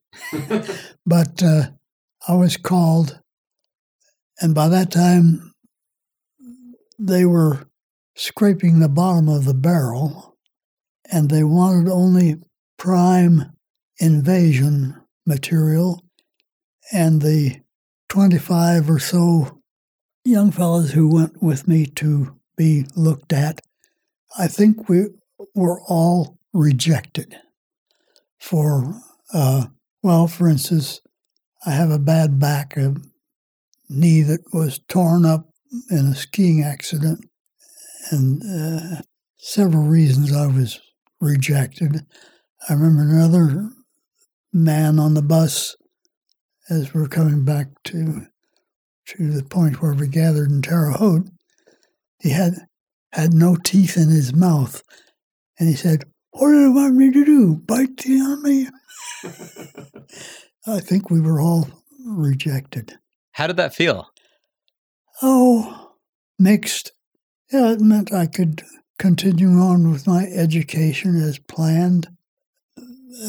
[1.06, 1.70] but uh,
[2.28, 3.20] I was called.
[4.40, 5.54] And by that time,
[7.00, 7.68] they were
[8.16, 10.38] scraping the bottom of the barrel,
[11.12, 12.38] and they wanted only
[12.78, 13.52] prime
[14.00, 16.04] invasion material.
[16.92, 17.62] And the
[18.10, 19.62] 25 or so
[20.24, 23.62] young fellows who went with me to be looked at,
[24.38, 25.08] I think we
[25.54, 27.38] were all rejected
[28.40, 29.02] for,
[29.34, 29.68] uh,
[30.06, 31.02] well, for instance,
[31.66, 32.94] I have a bad back, a
[33.90, 35.50] knee that was torn up
[35.90, 37.26] in a skiing accident,
[38.12, 39.02] and uh,
[39.38, 40.80] several reasons I was
[41.20, 42.06] rejected.
[42.70, 43.72] I remember another
[44.54, 45.76] man on the bus
[46.70, 48.28] as we're coming back to
[49.08, 51.32] to the point where we gathered in Terre Haute.
[52.20, 52.54] He had
[53.12, 54.84] had no teeth in his mouth,
[55.58, 56.04] and he said,
[56.38, 57.56] "What do you want me to do?
[57.56, 58.68] Bite the me?"
[60.68, 61.70] I think we were all
[62.06, 62.98] rejected.
[63.32, 64.10] How did that feel?
[65.22, 65.94] Oh,
[66.38, 66.92] mixed.
[67.54, 68.64] Yeah, it meant I could
[69.00, 72.10] continue on with my education as planned.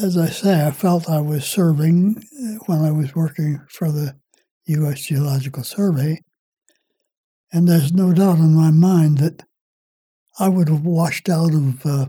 [0.03, 4.15] As I say, I felt I was serving uh, when I was working for the
[4.65, 5.01] U.S.
[5.05, 6.21] Geological Survey.
[7.53, 9.43] And there's no doubt in my mind that
[10.39, 12.07] I would have washed out of uh,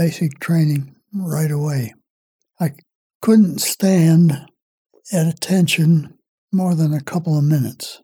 [0.00, 1.92] basic training right away.
[2.58, 2.70] I
[3.20, 4.32] couldn't stand
[5.12, 6.14] at attention
[6.50, 8.00] more than a couple of minutes.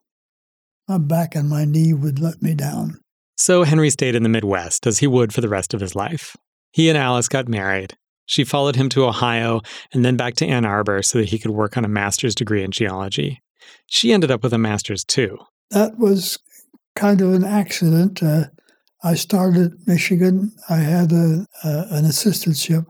[0.86, 3.00] My back and my knee would let me down.
[3.38, 6.36] So Henry stayed in the Midwest, as he would for the rest of his life.
[6.70, 7.96] He and Alice got married.
[8.26, 11.52] She followed him to Ohio and then back to Ann Arbor so that he could
[11.52, 13.40] work on a master's degree in geology.
[13.86, 15.38] She ended up with a master's too.
[15.70, 16.38] That was
[16.94, 18.22] kind of an accident.
[18.22, 18.48] Uh,
[19.06, 20.50] I started Michigan.
[20.68, 22.86] I had a, an assistantship,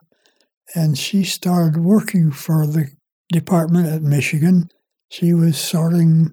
[0.75, 2.89] and she started working for the
[3.31, 4.71] department at Michigan.
[5.11, 6.33] She was sorting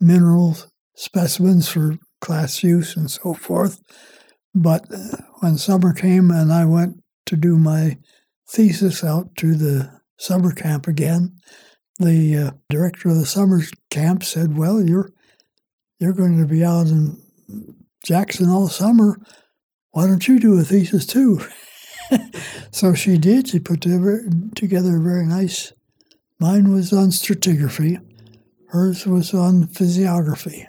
[0.00, 0.56] mineral
[0.96, 3.82] specimens for class use and so forth.
[4.54, 7.98] But uh, when summer came and I went to do my
[8.48, 11.36] thesis out to the summer camp again,
[11.98, 15.10] the uh, director of the summer camp said, "Well, you're
[16.00, 17.22] you're going to be out in
[18.04, 19.18] Jackson all summer.
[19.90, 21.40] Why don't you do a thesis too?"
[22.70, 23.48] so she did.
[23.48, 25.72] She put together a very nice.
[26.38, 28.00] Mine was on stratigraphy.
[28.68, 30.66] Hers was on physiography.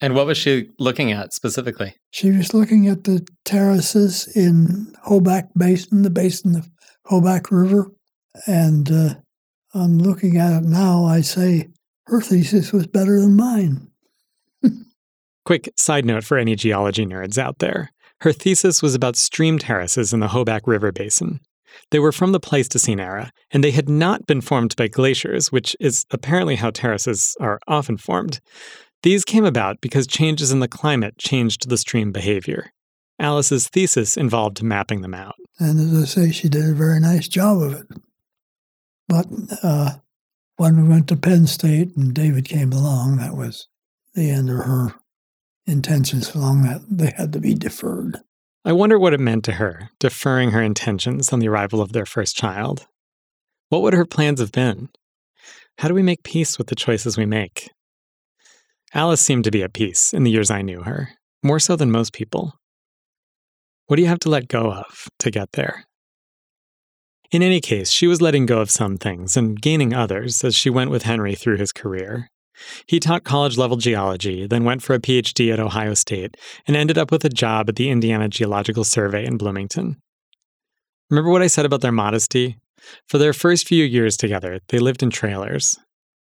[0.00, 1.94] And what was she looking at specifically?
[2.10, 6.68] She was looking at the terraces in Hoback Basin, the basin of
[7.10, 7.90] Hoback River.
[8.46, 9.14] And uh,
[9.74, 11.68] I'm looking at it now, I say
[12.06, 13.88] her thesis was better than mine.
[15.46, 20.12] Quick side note for any geology nerds out there her thesis was about stream terraces
[20.12, 21.40] in the Hoback River Basin.
[21.90, 25.76] They were from the Pleistocene era, and they had not been formed by glaciers, which
[25.78, 28.40] is apparently how terraces are often formed.
[29.02, 32.72] These came about because changes in the climate changed the stream behavior.
[33.18, 35.36] Alice's thesis involved mapping them out.
[35.58, 37.86] And as I say, she did a very nice job of it.
[39.08, 39.26] But
[39.62, 39.90] uh,
[40.56, 43.68] when we went to Penn State and David came along, that was
[44.14, 44.94] the end of her
[45.66, 46.82] intentions along that.
[46.88, 48.18] They had to be deferred.
[48.64, 52.06] I wonder what it meant to her, deferring her intentions on the arrival of their
[52.06, 52.86] first child.
[53.68, 54.88] What would her plans have been?
[55.78, 57.70] How do we make peace with the choices we make?
[58.94, 61.10] Alice seemed to be at peace in the years I knew her,
[61.42, 62.54] more so than most people.
[63.86, 65.84] What do you have to let go of to get there?
[67.30, 70.70] In any case, she was letting go of some things and gaining others as she
[70.70, 72.30] went with Henry through his career.
[72.86, 76.98] He taught college level geology, then went for a PhD at Ohio State, and ended
[76.98, 79.96] up with a job at the Indiana Geological Survey in Bloomington.
[81.10, 82.58] Remember what I said about their modesty?
[83.08, 85.78] For their first few years together, they lived in trailers.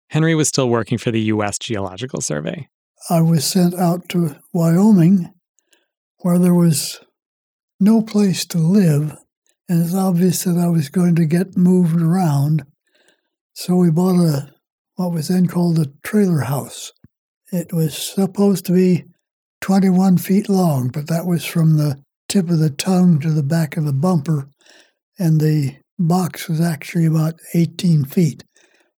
[0.09, 1.57] Henry was still working for the U.S.
[1.57, 2.67] Geological Survey.
[3.09, 5.33] I was sent out to Wyoming,
[6.19, 6.99] where there was
[7.79, 9.15] no place to live,
[9.67, 12.63] and it's obvious that I was going to get moved around.
[13.53, 14.54] So we bought a
[14.95, 16.91] what was then called a trailer house.
[17.51, 19.05] It was supposed to be
[19.61, 23.77] 21 feet long, but that was from the tip of the tongue to the back
[23.77, 24.49] of the bumper,
[25.19, 28.43] and the box was actually about 18 feet.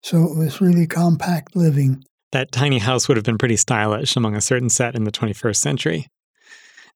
[0.03, 2.03] So it was really compact living.
[2.33, 5.57] That tiny house would have been pretty stylish among a certain set in the 21st
[5.57, 6.07] century.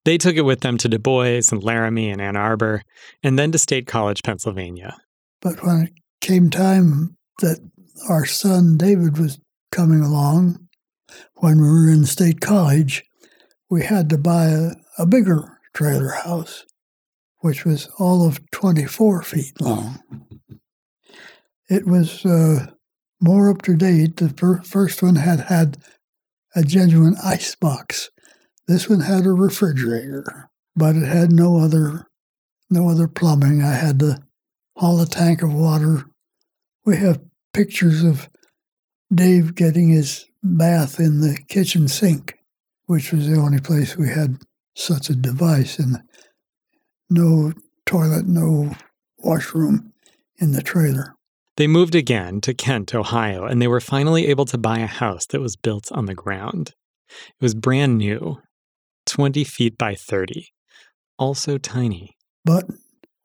[0.04, 2.82] They took it with them to Dubois and Laramie and Ann Arbor,
[3.22, 4.96] and then to State College, Pennsylvania.
[5.42, 7.58] But when it came time that
[8.08, 9.40] our son David was
[9.72, 10.68] coming along,
[11.36, 13.04] when we were in state college,
[13.68, 16.64] we had to buy a, a bigger trailer house,
[17.38, 20.00] which was all of 24 feet long.
[21.68, 22.66] It was uh,
[23.20, 24.16] more up to date.
[24.16, 25.78] The fir- first one had had
[26.54, 28.10] a genuine ice box.
[28.66, 32.06] This one had a refrigerator, but it had no other
[32.72, 33.62] no other plumbing.
[33.62, 34.22] I had to
[34.76, 36.04] haul a tank of water.
[36.84, 37.20] We have
[37.52, 38.28] pictures of
[39.12, 42.34] Dave getting his bath in the kitchen sink,
[42.86, 44.38] which was the only place we had
[44.74, 45.98] such a device, and
[47.08, 47.52] no
[47.86, 48.74] toilet, no
[49.18, 49.92] washroom
[50.38, 51.14] in the trailer.
[51.56, 55.26] They moved again to Kent, Ohio, and they were finally able to buy a house
[55.26, 56.72] that was built on the ground.
[57.10, 58.38] It was brand new,
[59.06, 60.46] 20 feet by 30,
[61.18, 62.16] also tiny.
[62.44, 62.64] But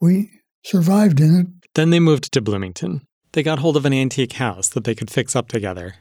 [0.01, 0.31] we
[0.63, 1.47] survived in it.
[1.75, 3.07] Then they moved to Bloomington.
[3.35, 5.95] They got hold of an antique house that they could fix up together.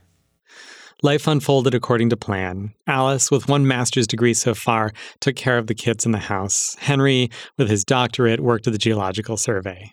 [1.02, 2.72] Life unfolded according to plan.
[2.86, 6.76] Alice, with one master's degree so far, took care of the kids in the house.
[6.78, 9.90] Henry, with his doctorate, worked at the Geological Survey.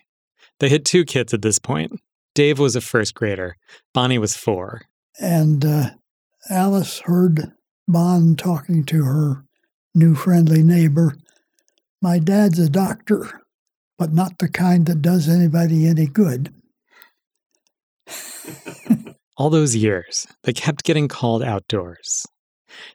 [0.60, 2.00] They had two kids at this point.
[2.36, 3.56] Dave was a first grader.
[3.92, 4.82] Bonnie was four.
[5.18, 5.90] And uh,
[6.48, 7.50] Alice heard
[7.88, 9.44] Bon talking to her
[9.96, 11.16] new friendly neighbor.
[12.00, 13.42] My dad's a doctor,
[13.98, 16.54] but not the kind that does anybody any good.
[19.36, 22.26] All those years, they kept getting called outdoors.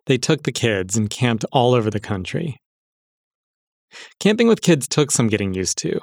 [0.05, 2.57] They took the kids and camped all over the country.
[4.19, 5.99] Camping with kids took some getting used to.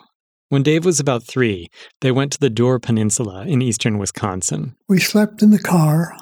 [0.48, 1.68] When Dave was about three,
[2.00, 4.76] they went to the Door Peninsula in eastern Wisconsin.
[4.88, 6.16] We slept in the car.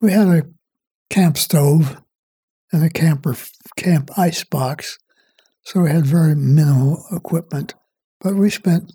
[0.00, 0.42] We had a
[1.10, 2.00] camp stove
[2.72, 3.36] and a camper
[3.76, 4.98] camp ice box,
[5.62, 7.74] so we had very minimal equipment.
[8.20, 8.92] But we spent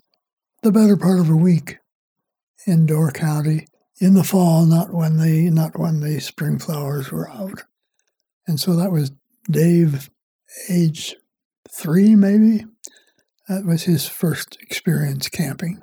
[0.62, 1.78] the better part of a week
[2.66, 3.66] in Door County
[4.00, 7.64] in the fall, not when the not when the spring flowers were out.
[8.46, 9.12] And so that was
[9.50, 10.10] Dave,
[10.68, 11.16] age
[11.70, 12.64] three maybe.
[13.48, 15.82] That was his first experience camping.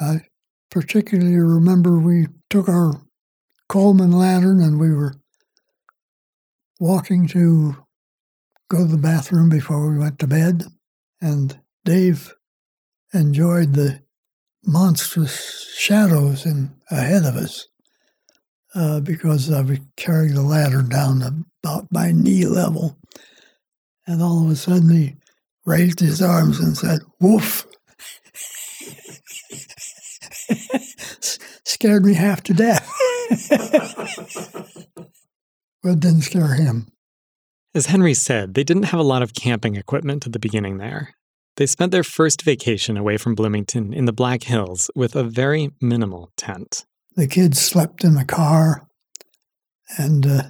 [0.00, 0.22] I
[0.70, 3.02] particularly remember we took our
[3.68, 5.14] Coleman lantern and we were
[6.78, 7.76] walking to
[8.68, 10.64] go to the bathroom before we went to bed.
[11.20, 12.34] And Dave
[13.12, 14.02] enjoyed the
[14.66, 17.68] monstrous shadows in ahead of us
[18.74, 22.98] uh, because I was carrying the ladder down about my knee level.
[24.06, 25.16] And all of a sudden he
[25.64, 27.66] raised his arms and said, Woof!
[31.64, 32.92] Scared me half to death.
[35.82, 36.88] but didn't scare him.
[37.74, 41.14] As Henry said, they didn't have a lot of camping equipment at the beginning there.
[41.56, 45.70] They spent their first vacation away from Bloomington in the Black Hills with a very
[45.80, 46.84] minimal tent.
[47.14, 48.86] The kids slept in the car,
[49.96, 50.42] and uh,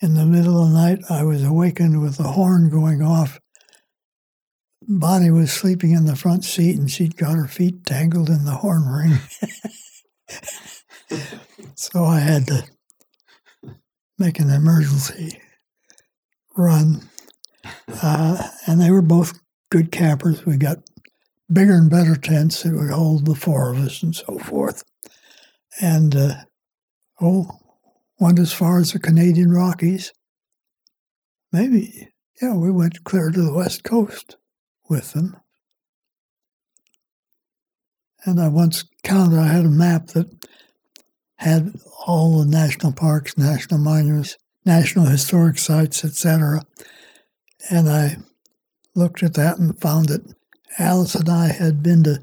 [0.00, 3.38] in the middle of the night, I was awakened with the horn going off.
[4.80, 8.52] Bonnie was sleeping in the front seat, and she'd got her feet tangled in the
[8.52, 9.18] horn ring.
[11.74, 12.64] so I had to
[14.18, 15.38] make an emergency
[16.56, 17.10] run.
[18.02, 19.38] Uh, and they were both
[19.70, 20.44] good campers.
[20.44, 20.78] We got
[21.52, 24.84] bigger and better tents that would hold the four of us and so forth.
[25.80, 26.34] And, uh,
[27.20, 27.50] oh,
[28.18, 30.12] went as far as the Canadian Rockies.
[31.52, 32.08] Maybe,
[32.42, 34.36] yeah, we went clear to the west coast
[34.88, 35.36] with them.
[38.24, 40.26] And I once counted, I had a map that
[41.36, 46.62] had all the national parks, national monuments, national historic sites, etc.
[47.70, 48.16] And I
[48.98, 50.34] looked at that and found that
[50.78, 52.20] Alice and I had been to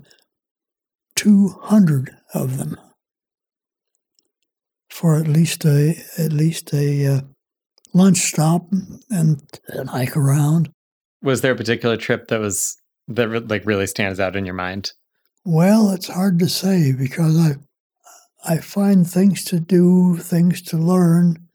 [1.15, 2.77] 200 of them
[4.89, 7.21] for at least a at least a uh,
[7.93, 8.71] lunch stop
[9.09, 10.69] and a hike around.
[11.21, 14.93] Was there a particular trip that was that like really stands out in your mind?
[15.43, 17.55] Well, it's hard to say because I
[18.47, 21.45] I find things to do, things to learn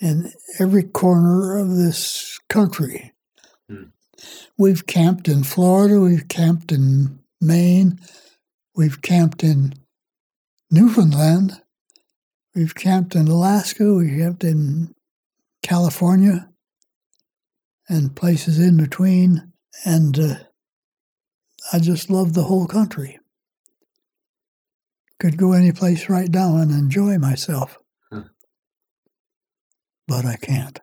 [0.00, 3.12] in every corner of this country.
[3.68, 3.84] Hmm.
[4.58, 8.00] We've camped in Florida, we've camped in Maine,
[8.74, 9.74] we've camped in
[10.70, 11.60] Newfoundland,
[12.54, 14.94] we've camped in Alaska, we've camped in
[15.62, 16.48] California,
[17.88, 19.52] and places in between.
[19.84, 20.34] And uh,
[21.72, 23.18] I just love the whole country.
[25.20, 27.78] Could go any place right now and enjoy myself.
[28.12, 28.24] Huh.
[30.08, 30.80] But I can't.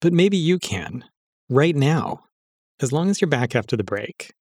[0.00, 1.04] But maybe you can,
[1.48, 2.23] right now
[2.80, 4.32] as long as you're back after the break.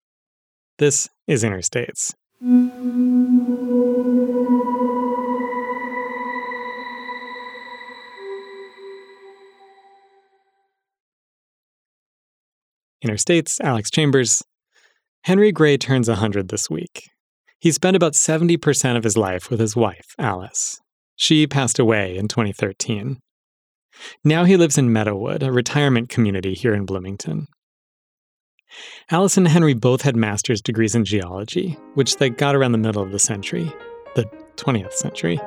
[0.79, 2.13] This is Inner States.
[13.03, 14.41] Interstates, Alex Chambers.
[15.23, 17.09] Henry Gray turns 100 this week.
[17.59, 20.81] He spent about 70% of his life with his wife, Alice.
[21.15, 23.19] She passed away in 2013.
[24.23, 27.47] Now he lives in Meadowood, a retirement community here in Bloomington.
[29.11, 33.01] Alice and Henry both had master's degrees in geology, which they got around the middle
[33.01, 33.71] of the century,
[34.15, 34.25] the
[34.57, 35.39] 20th century.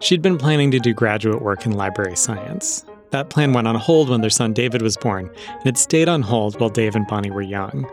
[0.00, 2.84] She'd been planning to do graduate work in library science.
[3.10, 6.22] That plan went on hold when their son David was born, and it stayed on
[6.22, 7.90] hold while Dave and Bonnie were young.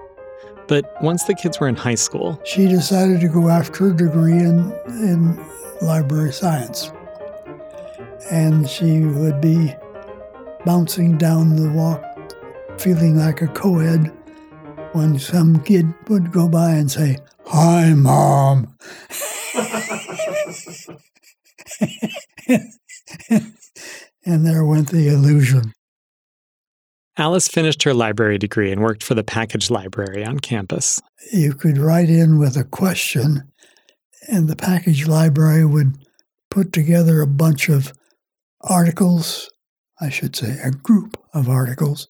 [0.68, 4.40] But once the kids were in high school, she decided to go after a degree
[4.40, 5.40] in, in
[5.82, 6.92] library science.
[8.32, 9.76] And she would be
[10.66, 12.04] bouncing down the walk,
[12.80, 14.12] feeling like a co ed,
[14.96, 17.18] when some kid would go by and say,
[17.48, 18.78] Hi, Mom.
[24.26, 25.74] and there went the illusion.
[27.18, 31.02] Alice finished her library degree and worked for the package library on campus.
[31.32, 33.52] You could write in with a question,
[34.30, 35.98] and the package library would
[36.50, 37.92] put together a bunch of
[38.62, 39.50] articles,
[40.00, 42.08] I should say, a group of articles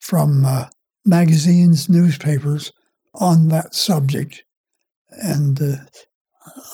[0.00, 0.66] from uh,
[1.04, 2.72] magazines, newspapers
[3.14, 4.44] on that subject.
[5.10, 5.76] And uh,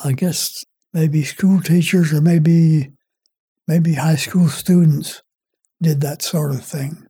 [0.05, 2.93] I guess maybe school teachers or maybe
[3.67, 5.23] maybe high school students
[5.81, 7.07] did that sort of thing,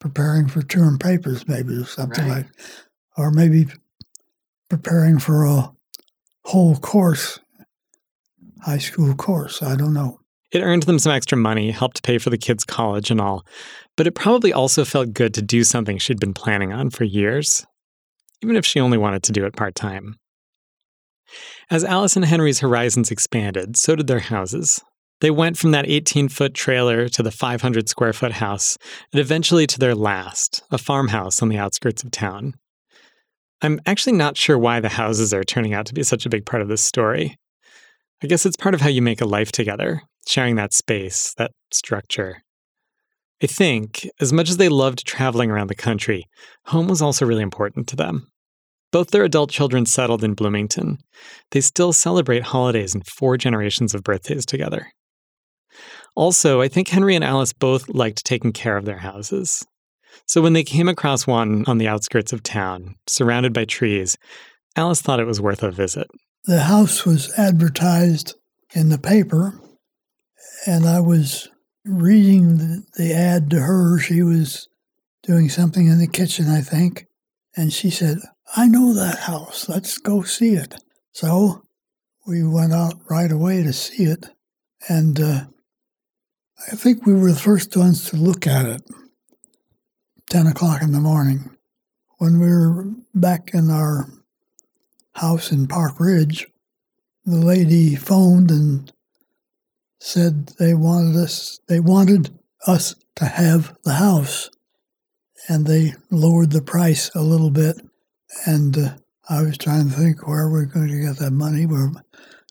[0.00, 2.38] preparing for term papers, maybe or something right.
[2.38, 2.46] like,
[3.16, 3.66] or maybe
[4.68, 5.70] preparing for a
[6.44, 7.38] whole course,
[8.62, 9.62] high school course.
[9.62, 10.20] I don't know.
[10.54, 13.44] It earned them some extra money, helped pay for the kids' college and all,
[13.96, 17.66] but it probably also felt good to do something she'd been planning on for years,
[18.40, 20.14] even if she only wanted to do it part time.
[21.70, 24.80] As Alice and Henry's horizons expanded, so did their houses.
[25.20, 28.78] They went from that 18 foot trailer to the 500 square foot house,
[29.12, 32.54] and eventually to their last, a farmhouse on the outskirts of town.
[33.60, 36.46] I'm actually not sure why the houses are turning out to be such a big
[36.46, 37.38] part of this story.
[38.22, 41.52] I guess it's part of how you make a life together, sharing that space, that
[41.70, 42.42] structure.
[43.42, 46.24] I think, as much as they loved traveling around the country,
[46.66, 48.28] home was also really important to them.
[48.92, 50.98] Both their adult children settled in Bloomington.
[51.50, 54.86] They still celebrate holidays and four generations of birthdays together.
[56.14, 59.66] Also, I think Henry and Alice both liked taking care of their houses.
[60.26, 64.16] So when they came across one on the outskirts of town, surrounded by trees,
[64.76, 66.06] Alice thought it was worth a visit.
[66.44, 68.34] The house was advertised
[68.74, 69.58] in the paper,
[70.66, 71.48] and I was
[71.84, 73.98] reading the, the ad to her.
[73.98, 74.68] She was
[75.22, 77.06] doing something in the kitchen, I think,
[77.56, 78.18] and she said,
[78.56, 79.68] I know that house.
[79.68, 80.74] Let's go see it.
[81.12, 81.66] So
[82.26, 84.26] we went out right away to see it,
[84.88, 85.40] and uh,
[86.70, 88.82] I think we were the first ones to look at it.
[90.30, 91.50] 10 o'clock in the morning.
[92.18, 94.08] When we were back in our
[95.14, 96.46] house in Park Ridge,
[97.24, 98.92] the lady phoned and
[100.04, 104.50] said they wanted us they wanted us to have the house.
[105.48, 107.76] And they lowered the price a little bit.
[108.46, 108.94] And uh,
[109.28, 111.92] I was trying to think where we're going to get that money where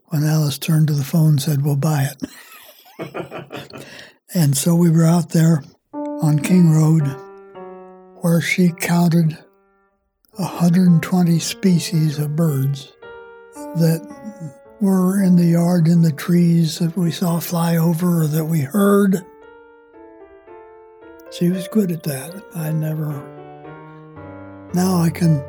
[0.07, 2.09] when Alice turned to the phone and said we'll buy
[2.99, 3.85] it.
[4.35, 7.05] And so we were out there on King Road
[8.21, 9.37] where she counted
[10.31, 12.91] 120 species of birds
[13.75, 14.01] that
[14.83, 18.59] were in the yard in the trees that we saw fly over or that we
[18.59, 19.25] heard.
[21.31, 22.43] She was good at that.
[22.53, 23.07] I never.
[24.73, 25.41] Now I can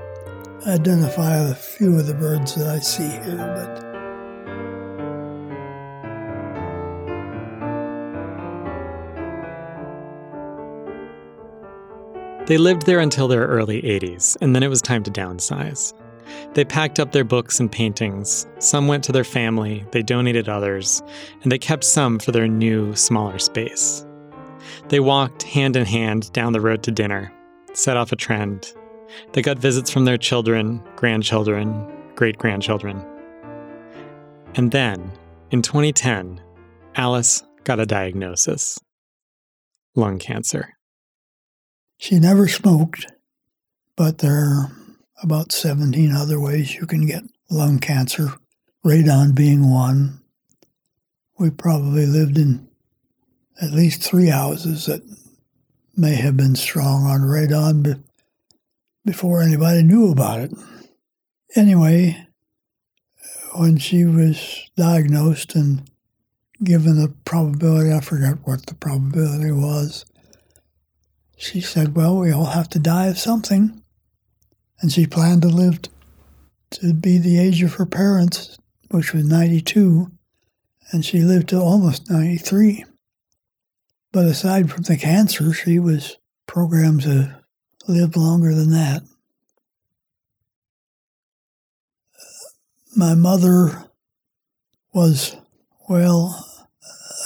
[0.68, 3.82] identify a few of the birds that I see here, but
[12.46, 15.94] They lived there until their early 80s, and then it was time to downsize.
[16.54, 18.46] They packed up their books and paintings.
[18.58, 21.02] Some went to their family, they donated others,
[21.42, 24.06] and they kept some for their new, smaller space.
[24.88, 27.32] They walked hand in hand down the road to dinner,
[27.72, 28.72] set off a trend.
[29.32, 33.04] They got visits from their children, grandchildren, great grandchildren.
[34.54, 35.12] And then,
[35.50, 36.40] in 2010,
[36.94, 38.78] Alice got a diagnosis
[39.96, 40.74] lung cancer.
[41.98, 43.06] She never smoked,
[43.96, 44.70] but there
[45.22, 48.34] about 17 other ways you can get lung cancer,
[48.84, 50.20] radon being one.
[51.38, 52.68] We probably lived in
[53.60, 55.02] at least three houses that
[55.96, 58.02] may have been strong on radon be-
[59.04, 60.52] before anybody knew about it.
[61.54, 62.26] Anyway,
[63.54, 65.88] when she was diagnosed and
[66.62, 70.04] given the probability, I forget what the probability was,
[71.36, 73.83] she said, Well, we all have to die of something.
[74.80, 75.80] And she planned to live
[76.72, 78.58] to be the age of her parents,
[78.90, 80.10] which was 92,
[80.90, 82.84] and she lived to almost 93.
[84.12, 87.42] But aside from the cancer, she was programmed to
[87.88, 89.02] live longer than that.
[92.96, 93.88] My mother
[94.92, 95.36] was,
[95.88, 96.46] well,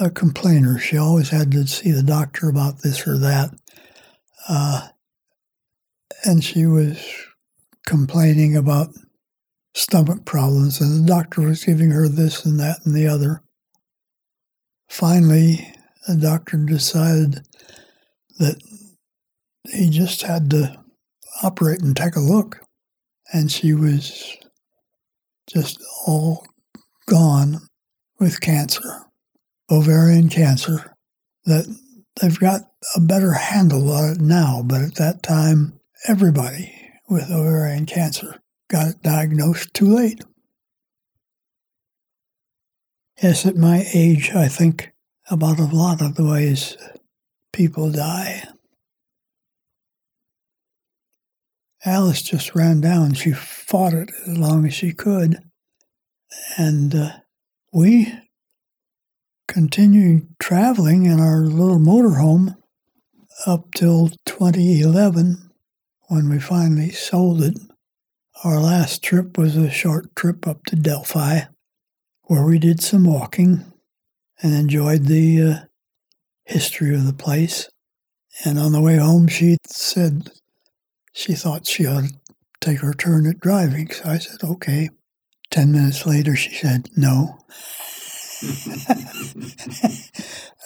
[0.01, 0.79] a complainer.
[0.79, 3.51] She always had to see the doctor about this or that.
[4.49, 4.89] Uh,
[6.25, 6.99] and she was
[7.89, 8.91] complaining about
[9.74, 13.43] stomach problems, and the doctor was giving her this and that and the other.
[14.91, 15.72] Finally,
[16.07, 17.41] the doctor decided
[18.39, 18.62] that
[19.70, 20.78] he just had to
[21.43, 22.61] operate and take a look.
[23.32, 24.36] And she was
[25.51, 26.47] just all
[27.09, 27.61] gone
[28.20, 29.07] with cancer,
[29.70, 30.95] ovarian cancer,
[31.45, 31.74] that
[32.20, 32.62] they've got
[32.95, 36.78] a better handle on it now, but at that time, everybody
[37.09, 40.21] with ovarian cancer got diagnosed too late.
[43.23, 44.93] Yes, at my age, I think
[45.31, 46.77] about a lot of the ways
[47.53, 48.45] people die.
[51.85, 53.15] Alice just ran down.
[53.15, 55.39] She fought it as long as she could.
[56.57, 57.11] And uh,
[57.73, 58.13] we
[59.47, 62.57] continued traveling in our little motorhome
[63.47, 65.48] up till 2011
[66.09, 67.59] when we finally sold it.
[68.45, 71.41] Our last trip was a short trip up to Delphi
[72.23, 73.73] where we did some walking
[74.43, 75.59] and enjoyed the uh,
[76.45, 77.69] history of the place.
[78.45, 80.31] And on the way home, she said
[81.13, 82.15] she thought she ought to
[82.61, 83.91] take her turn at driving.
[83.91, 84.91] So I said, okay.
[85.51, 87.39] Ten minutes later, she said, no.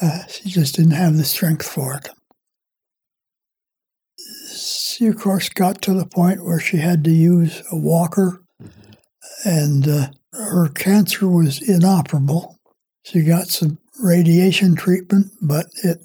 [0.03, 2.09] uh, she just didn't have the strength for it.
[5.03, 8.45] She, of course, got to the point where she had to use a walker,
[9.45, 12.61] and uh, her cancer was inoperable.
[13.03, 15.99] She got some radiation treatment, but it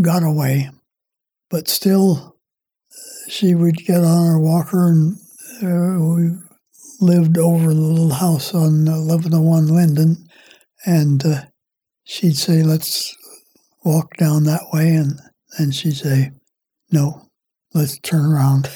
[0.00, 0.70] got away.
[1.50, 2.34] But still,
[3.28, 5.14] she would get on her walker, and
[5.62, 6.30] uh, we
[6.98, 10.28] lived over the little house on 1101 Linden,
[10.84, 11.42] and uh,
[12.02, 13.16] she'd say, "Let's
[13.84, 15.20] walk down that way," and
[15.56, 16.32] then she'd say,
[16.90, 17.28] "No,
[17.74, 18.70] let's turn around."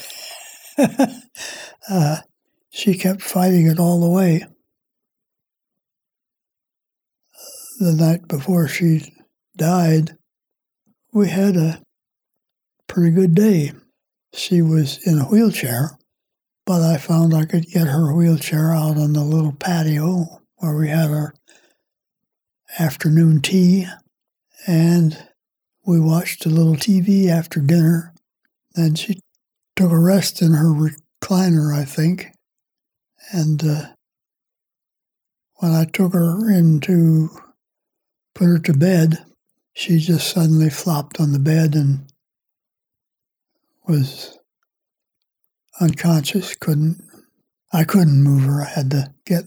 [1.90, 2.16] uh,
[2.70, 4.44] she kept fighting it all the way.
[7.78, 9.14] The night before she
[9.56, 10.16] died,
[11.12, 11.82] we had a
[12.86, 13.72] pretty good day.
[14.34, 15.98] She was in a wheelchair,
[16.64, 20.88] but I found I could get her wheelchair out on the little patio where we
[20.88, 21.34] had our
[22.78, 23.86] afternoon tea,
[24.66, 25.16] and
[25.86, 28.12] we watched a little TV after dinner.
[28.76, 29.20] Then she
[29.74, 32.28] took a rest in her recliner, I think,
[33.32, 33.86] and uh,
[35.56, 37.30] when I took her in to
[38.34, 39.24] put her to bed,
[39.72, 42.06] she just suddenly flopped on the bed and
[43.86, 44.38] was
[45.80, 46.54] unconscious.
[46.54, 47.02] Couldn't
[47.72, 48.62] I couldn't move her.
[48.62, 49.44] I had to get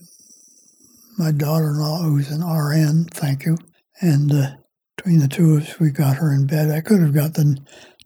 [1.18, 3.58] my daughter-in-law, who's an RN, thank you,
[4.02, 4.52] and uh,
[4.96, 6.70] between the two of us, we got her in bed.
[6.72, 7.58] I could have got the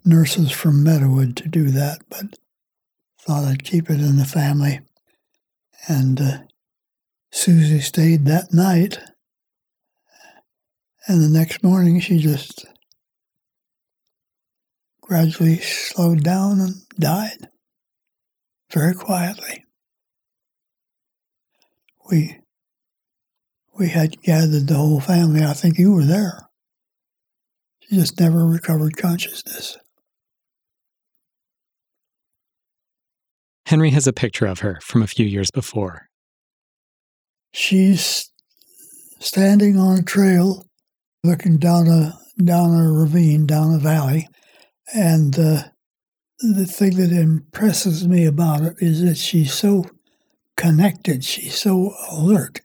[0.05, 2.37] nurses from Meadowood to do that, but
[3.21, 4.81] thought I'd keep it in the family.
[5.87, 6.37] And uh,
[7.31, 8.99] Susie stayed that night.
[11.07, 12.65] And the next morning, she just
[15.01, 17.49] gradually slowed down and died
[18.71, 19.63] very quietly.
[22.09, 22.39] We
[23.77, 25.43] we had gathered the whole family.
[25.43, 26.47] I think you were there.
[27.79, 29.77] She just never recovered consciousness.
[33.73, 36.07] Henry has a picture of her from a few years before.
[37.53, 38.31] She's
[39.19, 40.67] standing on a trail
[41.23, 44.29] looking down a down a ravine, down a valley,
[44.93, 45.63] and uh,
[46.37, 49.85] the thing that impresses me about it is that she's so
[50.55, 52.61] connected, she's so alert.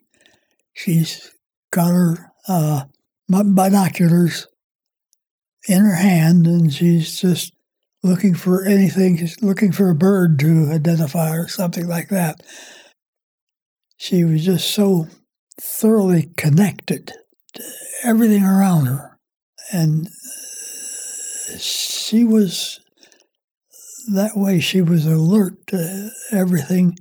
[0.75, 1.31] She's
[1.73, 2.85] got her uh,
[3.31, 4.47] binoculars
[5.67, 7.55] in her hand, and she's just
[8.03, 12.43] looking for anything, she's looking for a bird to identify or something like that.
[13.97, 15.09] She was just so
[15.61, 17.13] thoroughly connected
[17.55, 17.63] to
[18.05, 19.19] everything around her.
[19.73, 22.81] And uh, she was
[24.13, 24.61] that way.
[24.61, 26.97] She was alert to everything.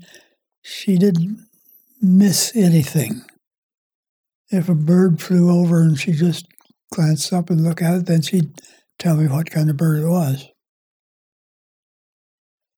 [0.64, 1.46] She didn't
[2.02, 3.22] miss anything.
[4.50, 6.48] If a bird flew over and she just
[6.94, 8.62] glanced up and looked at it, then she'd
[8.98, 10.48] tell me what kind of bird it was.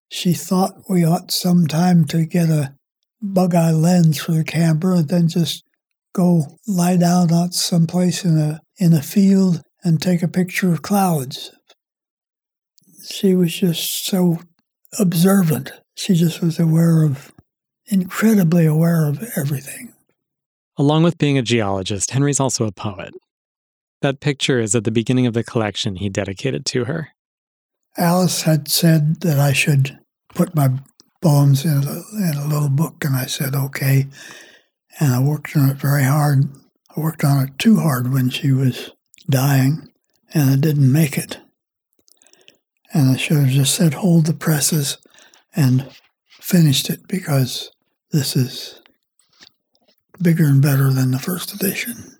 [0.09, 2.75] She thought we ought sometime to get a
[3.21, 5.63] bug eye lens for the camera and then just
[6.13, 10.81] go lie down out someplace in a in a field and take a picture of
[10.81, 11.51] clouds.
[13.09, 14.39] She was just so
[14.97, 15.71] observant.
[15.95, 17.31] She just was aware of
[17.87, 19.93] incredibly aware of everything.
[20.77, 23.13] Along with being a geologist, Henry's also a poet.
[24.01, 27.09] That picture is at the beginning of the collection he dedicated to her.
[27.97, 29.99] Alice had said that I should
[30.33, 30.69] put my
[31.21, 34.07] poems in a, in a little book, and I said, okay.
[34.99, 36.45] And I worked on it very hard.
[36.95, 38.91] I worked on it too hard when she was
[39.29, 39.89] dying,
[40.33, 41.39] and I didn't make it.
[42.93, 44.97] And I should have just said, hold the presses
[45.55, 45.89] and
[46.29, 47.71] finished it because
[48.11, 48.81] this is
[50.21, 52.15] bigger and better than the first edition.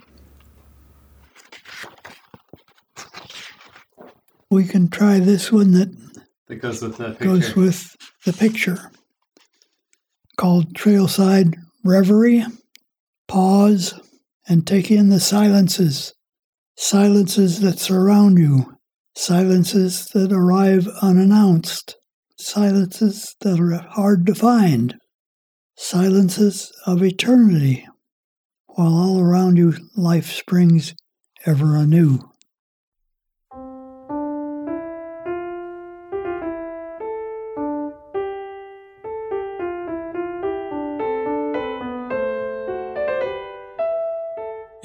[4.51, 5.89] We can try this one that
[6.47, 7.95] That goes with goes with
[8.25, 8.91] the picture.
[10.37, 12.45] Called Trailside Reverie.
[13.27, 13.99] Pause
[14.47, 16.13] and take in the silences,
[16.75, 18.77] silences that surround you,
[19.15, 21.95] silences that arrive unannounced,
[22.39, 24.95] silences that are hard to find,
[25.77, 27.85] silences of eternity,
[28.65, 30.95] while all around you life springs
[31.45, 32.19] ever anew.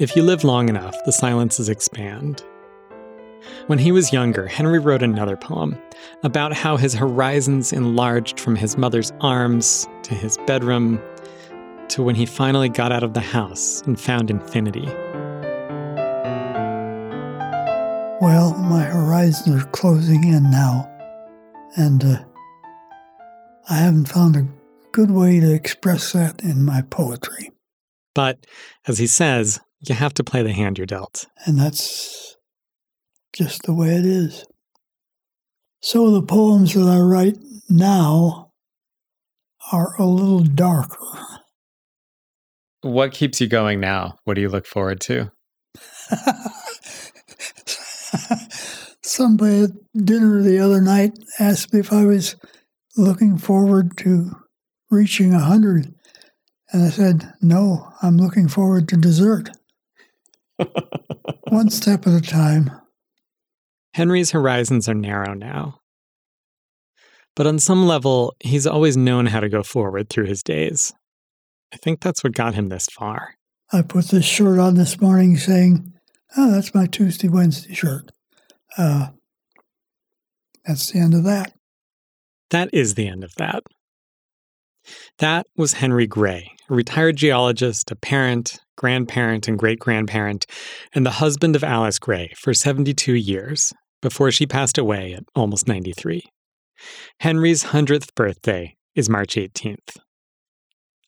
[0.05, 2.43] If you live long enough, the silences expand.
[3.65, 5.81] When he was younger, Henry wrote another poem
[6.21, 11.01] about how his horizons enlarged from his mother's arms to his bedroom
[11.87, 14.85] to when he finally got out of the house and found infinity.
[18.21, 20.87] Well, my horizons are closing in now,
[21.77, 22.23] and uh,
[23.71, 24.47] I haven't found a
[24.91, 27.49] good way to express that in my poetry.
[28.13, 28.45] But,
[28.87, 29.59] as he says,
[29.89, 31.25] you have to play the hand you're dealt.
[31.45, 32.35] And that's
[33.33, 34.45] just the way it is.
[35.81, 37.37] So the poems that I write
[37.69, 38.51] now
[39.71, 40.97] are a little darker.
[42.81, 44.17] What keeps you going now?
[44.23, 45.31] What do you look forward to?
[49.01, 52.35] Somebody at dinner the other night asked me if I was
[52.97, 54.31] looking forward to
[54.89, 55.93] reaching a hundred.
[56.71, 59.49] And I said, no, I'm looking forward to dessert.
[61.49, 62.71] One step at a time.
[63.93, 65.79] Henry's horizons are narrow now.
[67.35, 70.93] But on some level, he's always known how to go forward through his days.
[71.73, 73.35] I think that's what got him this far.
[73.71, 75.93] I put this shirt on this morning saying,
[76.37, 78.11] oh, that's my Tuesday, Wednesday shirt.
[78.77, 79.07] Uh,
[80.65, 81.53] that's the end of that.
[82.51, 83.63] That is the end of that.
[85.19, 90.45] That was Henry Gray, a retired geologist, a parent, grandparent, and great grandparent,
[90.93, 95.67] and the husband of Alice Gray for 72 years before she passed away at almost
[95.67, 96.23] 93.
[97.19, 99.97] Henry's 100th birthday is March 18th.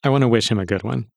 [0.03, 1.07] I want to wish him a good one.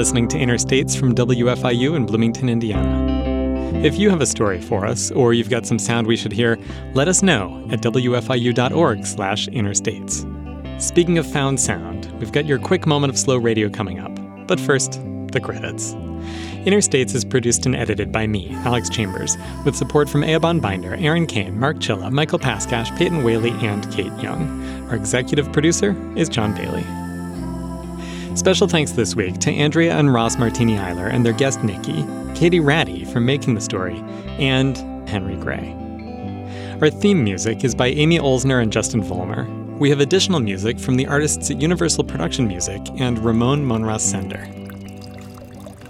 [0.00, 3.82] Listening to Inner States from WFIU in Bloomington, Indiana.
[3.84, 6.58] If you have a story for us, or you've got some sound we should hear,
[6.94, 10.82] let us know at wfiu.org/interstates.
[10.82, 14.18] Speaking of found sound, we've got your quick moment of slow radio coming up.
[14.46, 14.92] But first,
[15.32, 15.92] the credits.
[16.64, 19.36] Inner States is produced and edited by me, Alex Chambers,
[19.66, 24.18] with support from Eobon Binder, Aaron Kane, Mark Chilla, Michael Paskash, Peyton Whaley, and Kate
[24.22, 24.88] Young.
[24.88, 26.86] Our executive producer is John Bailey.
[28.40, 32.58] Special thanks this week to Andrea and Ross Martini Eiler and their guest Nikki, Kaity
[32.58, 34.02] Radde for making the story,
[34.38, 35.76] and Henry Gray.
[36.80, 39.46] Our theme music is by Amy Olsner and Justin Vollmer.
[39.78, 44.48] We have additional music from the artists at Universal Production Music and Ramon Monraz Sender.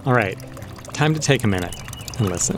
[0.05, 0.37] All right,
[0.91, 1.73] time to take a minute
[2.19, 2.57] and listen.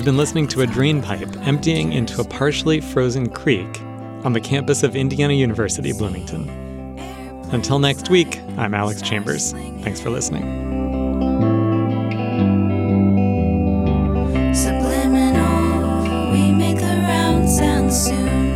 [0.00, 3.82] You've been listening to a drain pipe emptying into a partially frozen creek
[4.24, 6.48] on the campus of Indiana University, Bloomington.
[7.52, 9.52] Until next week, I'm Alex Chambers.
[9.82, 10.40] Thanks for listening.
[17.90, 18.49] Soon.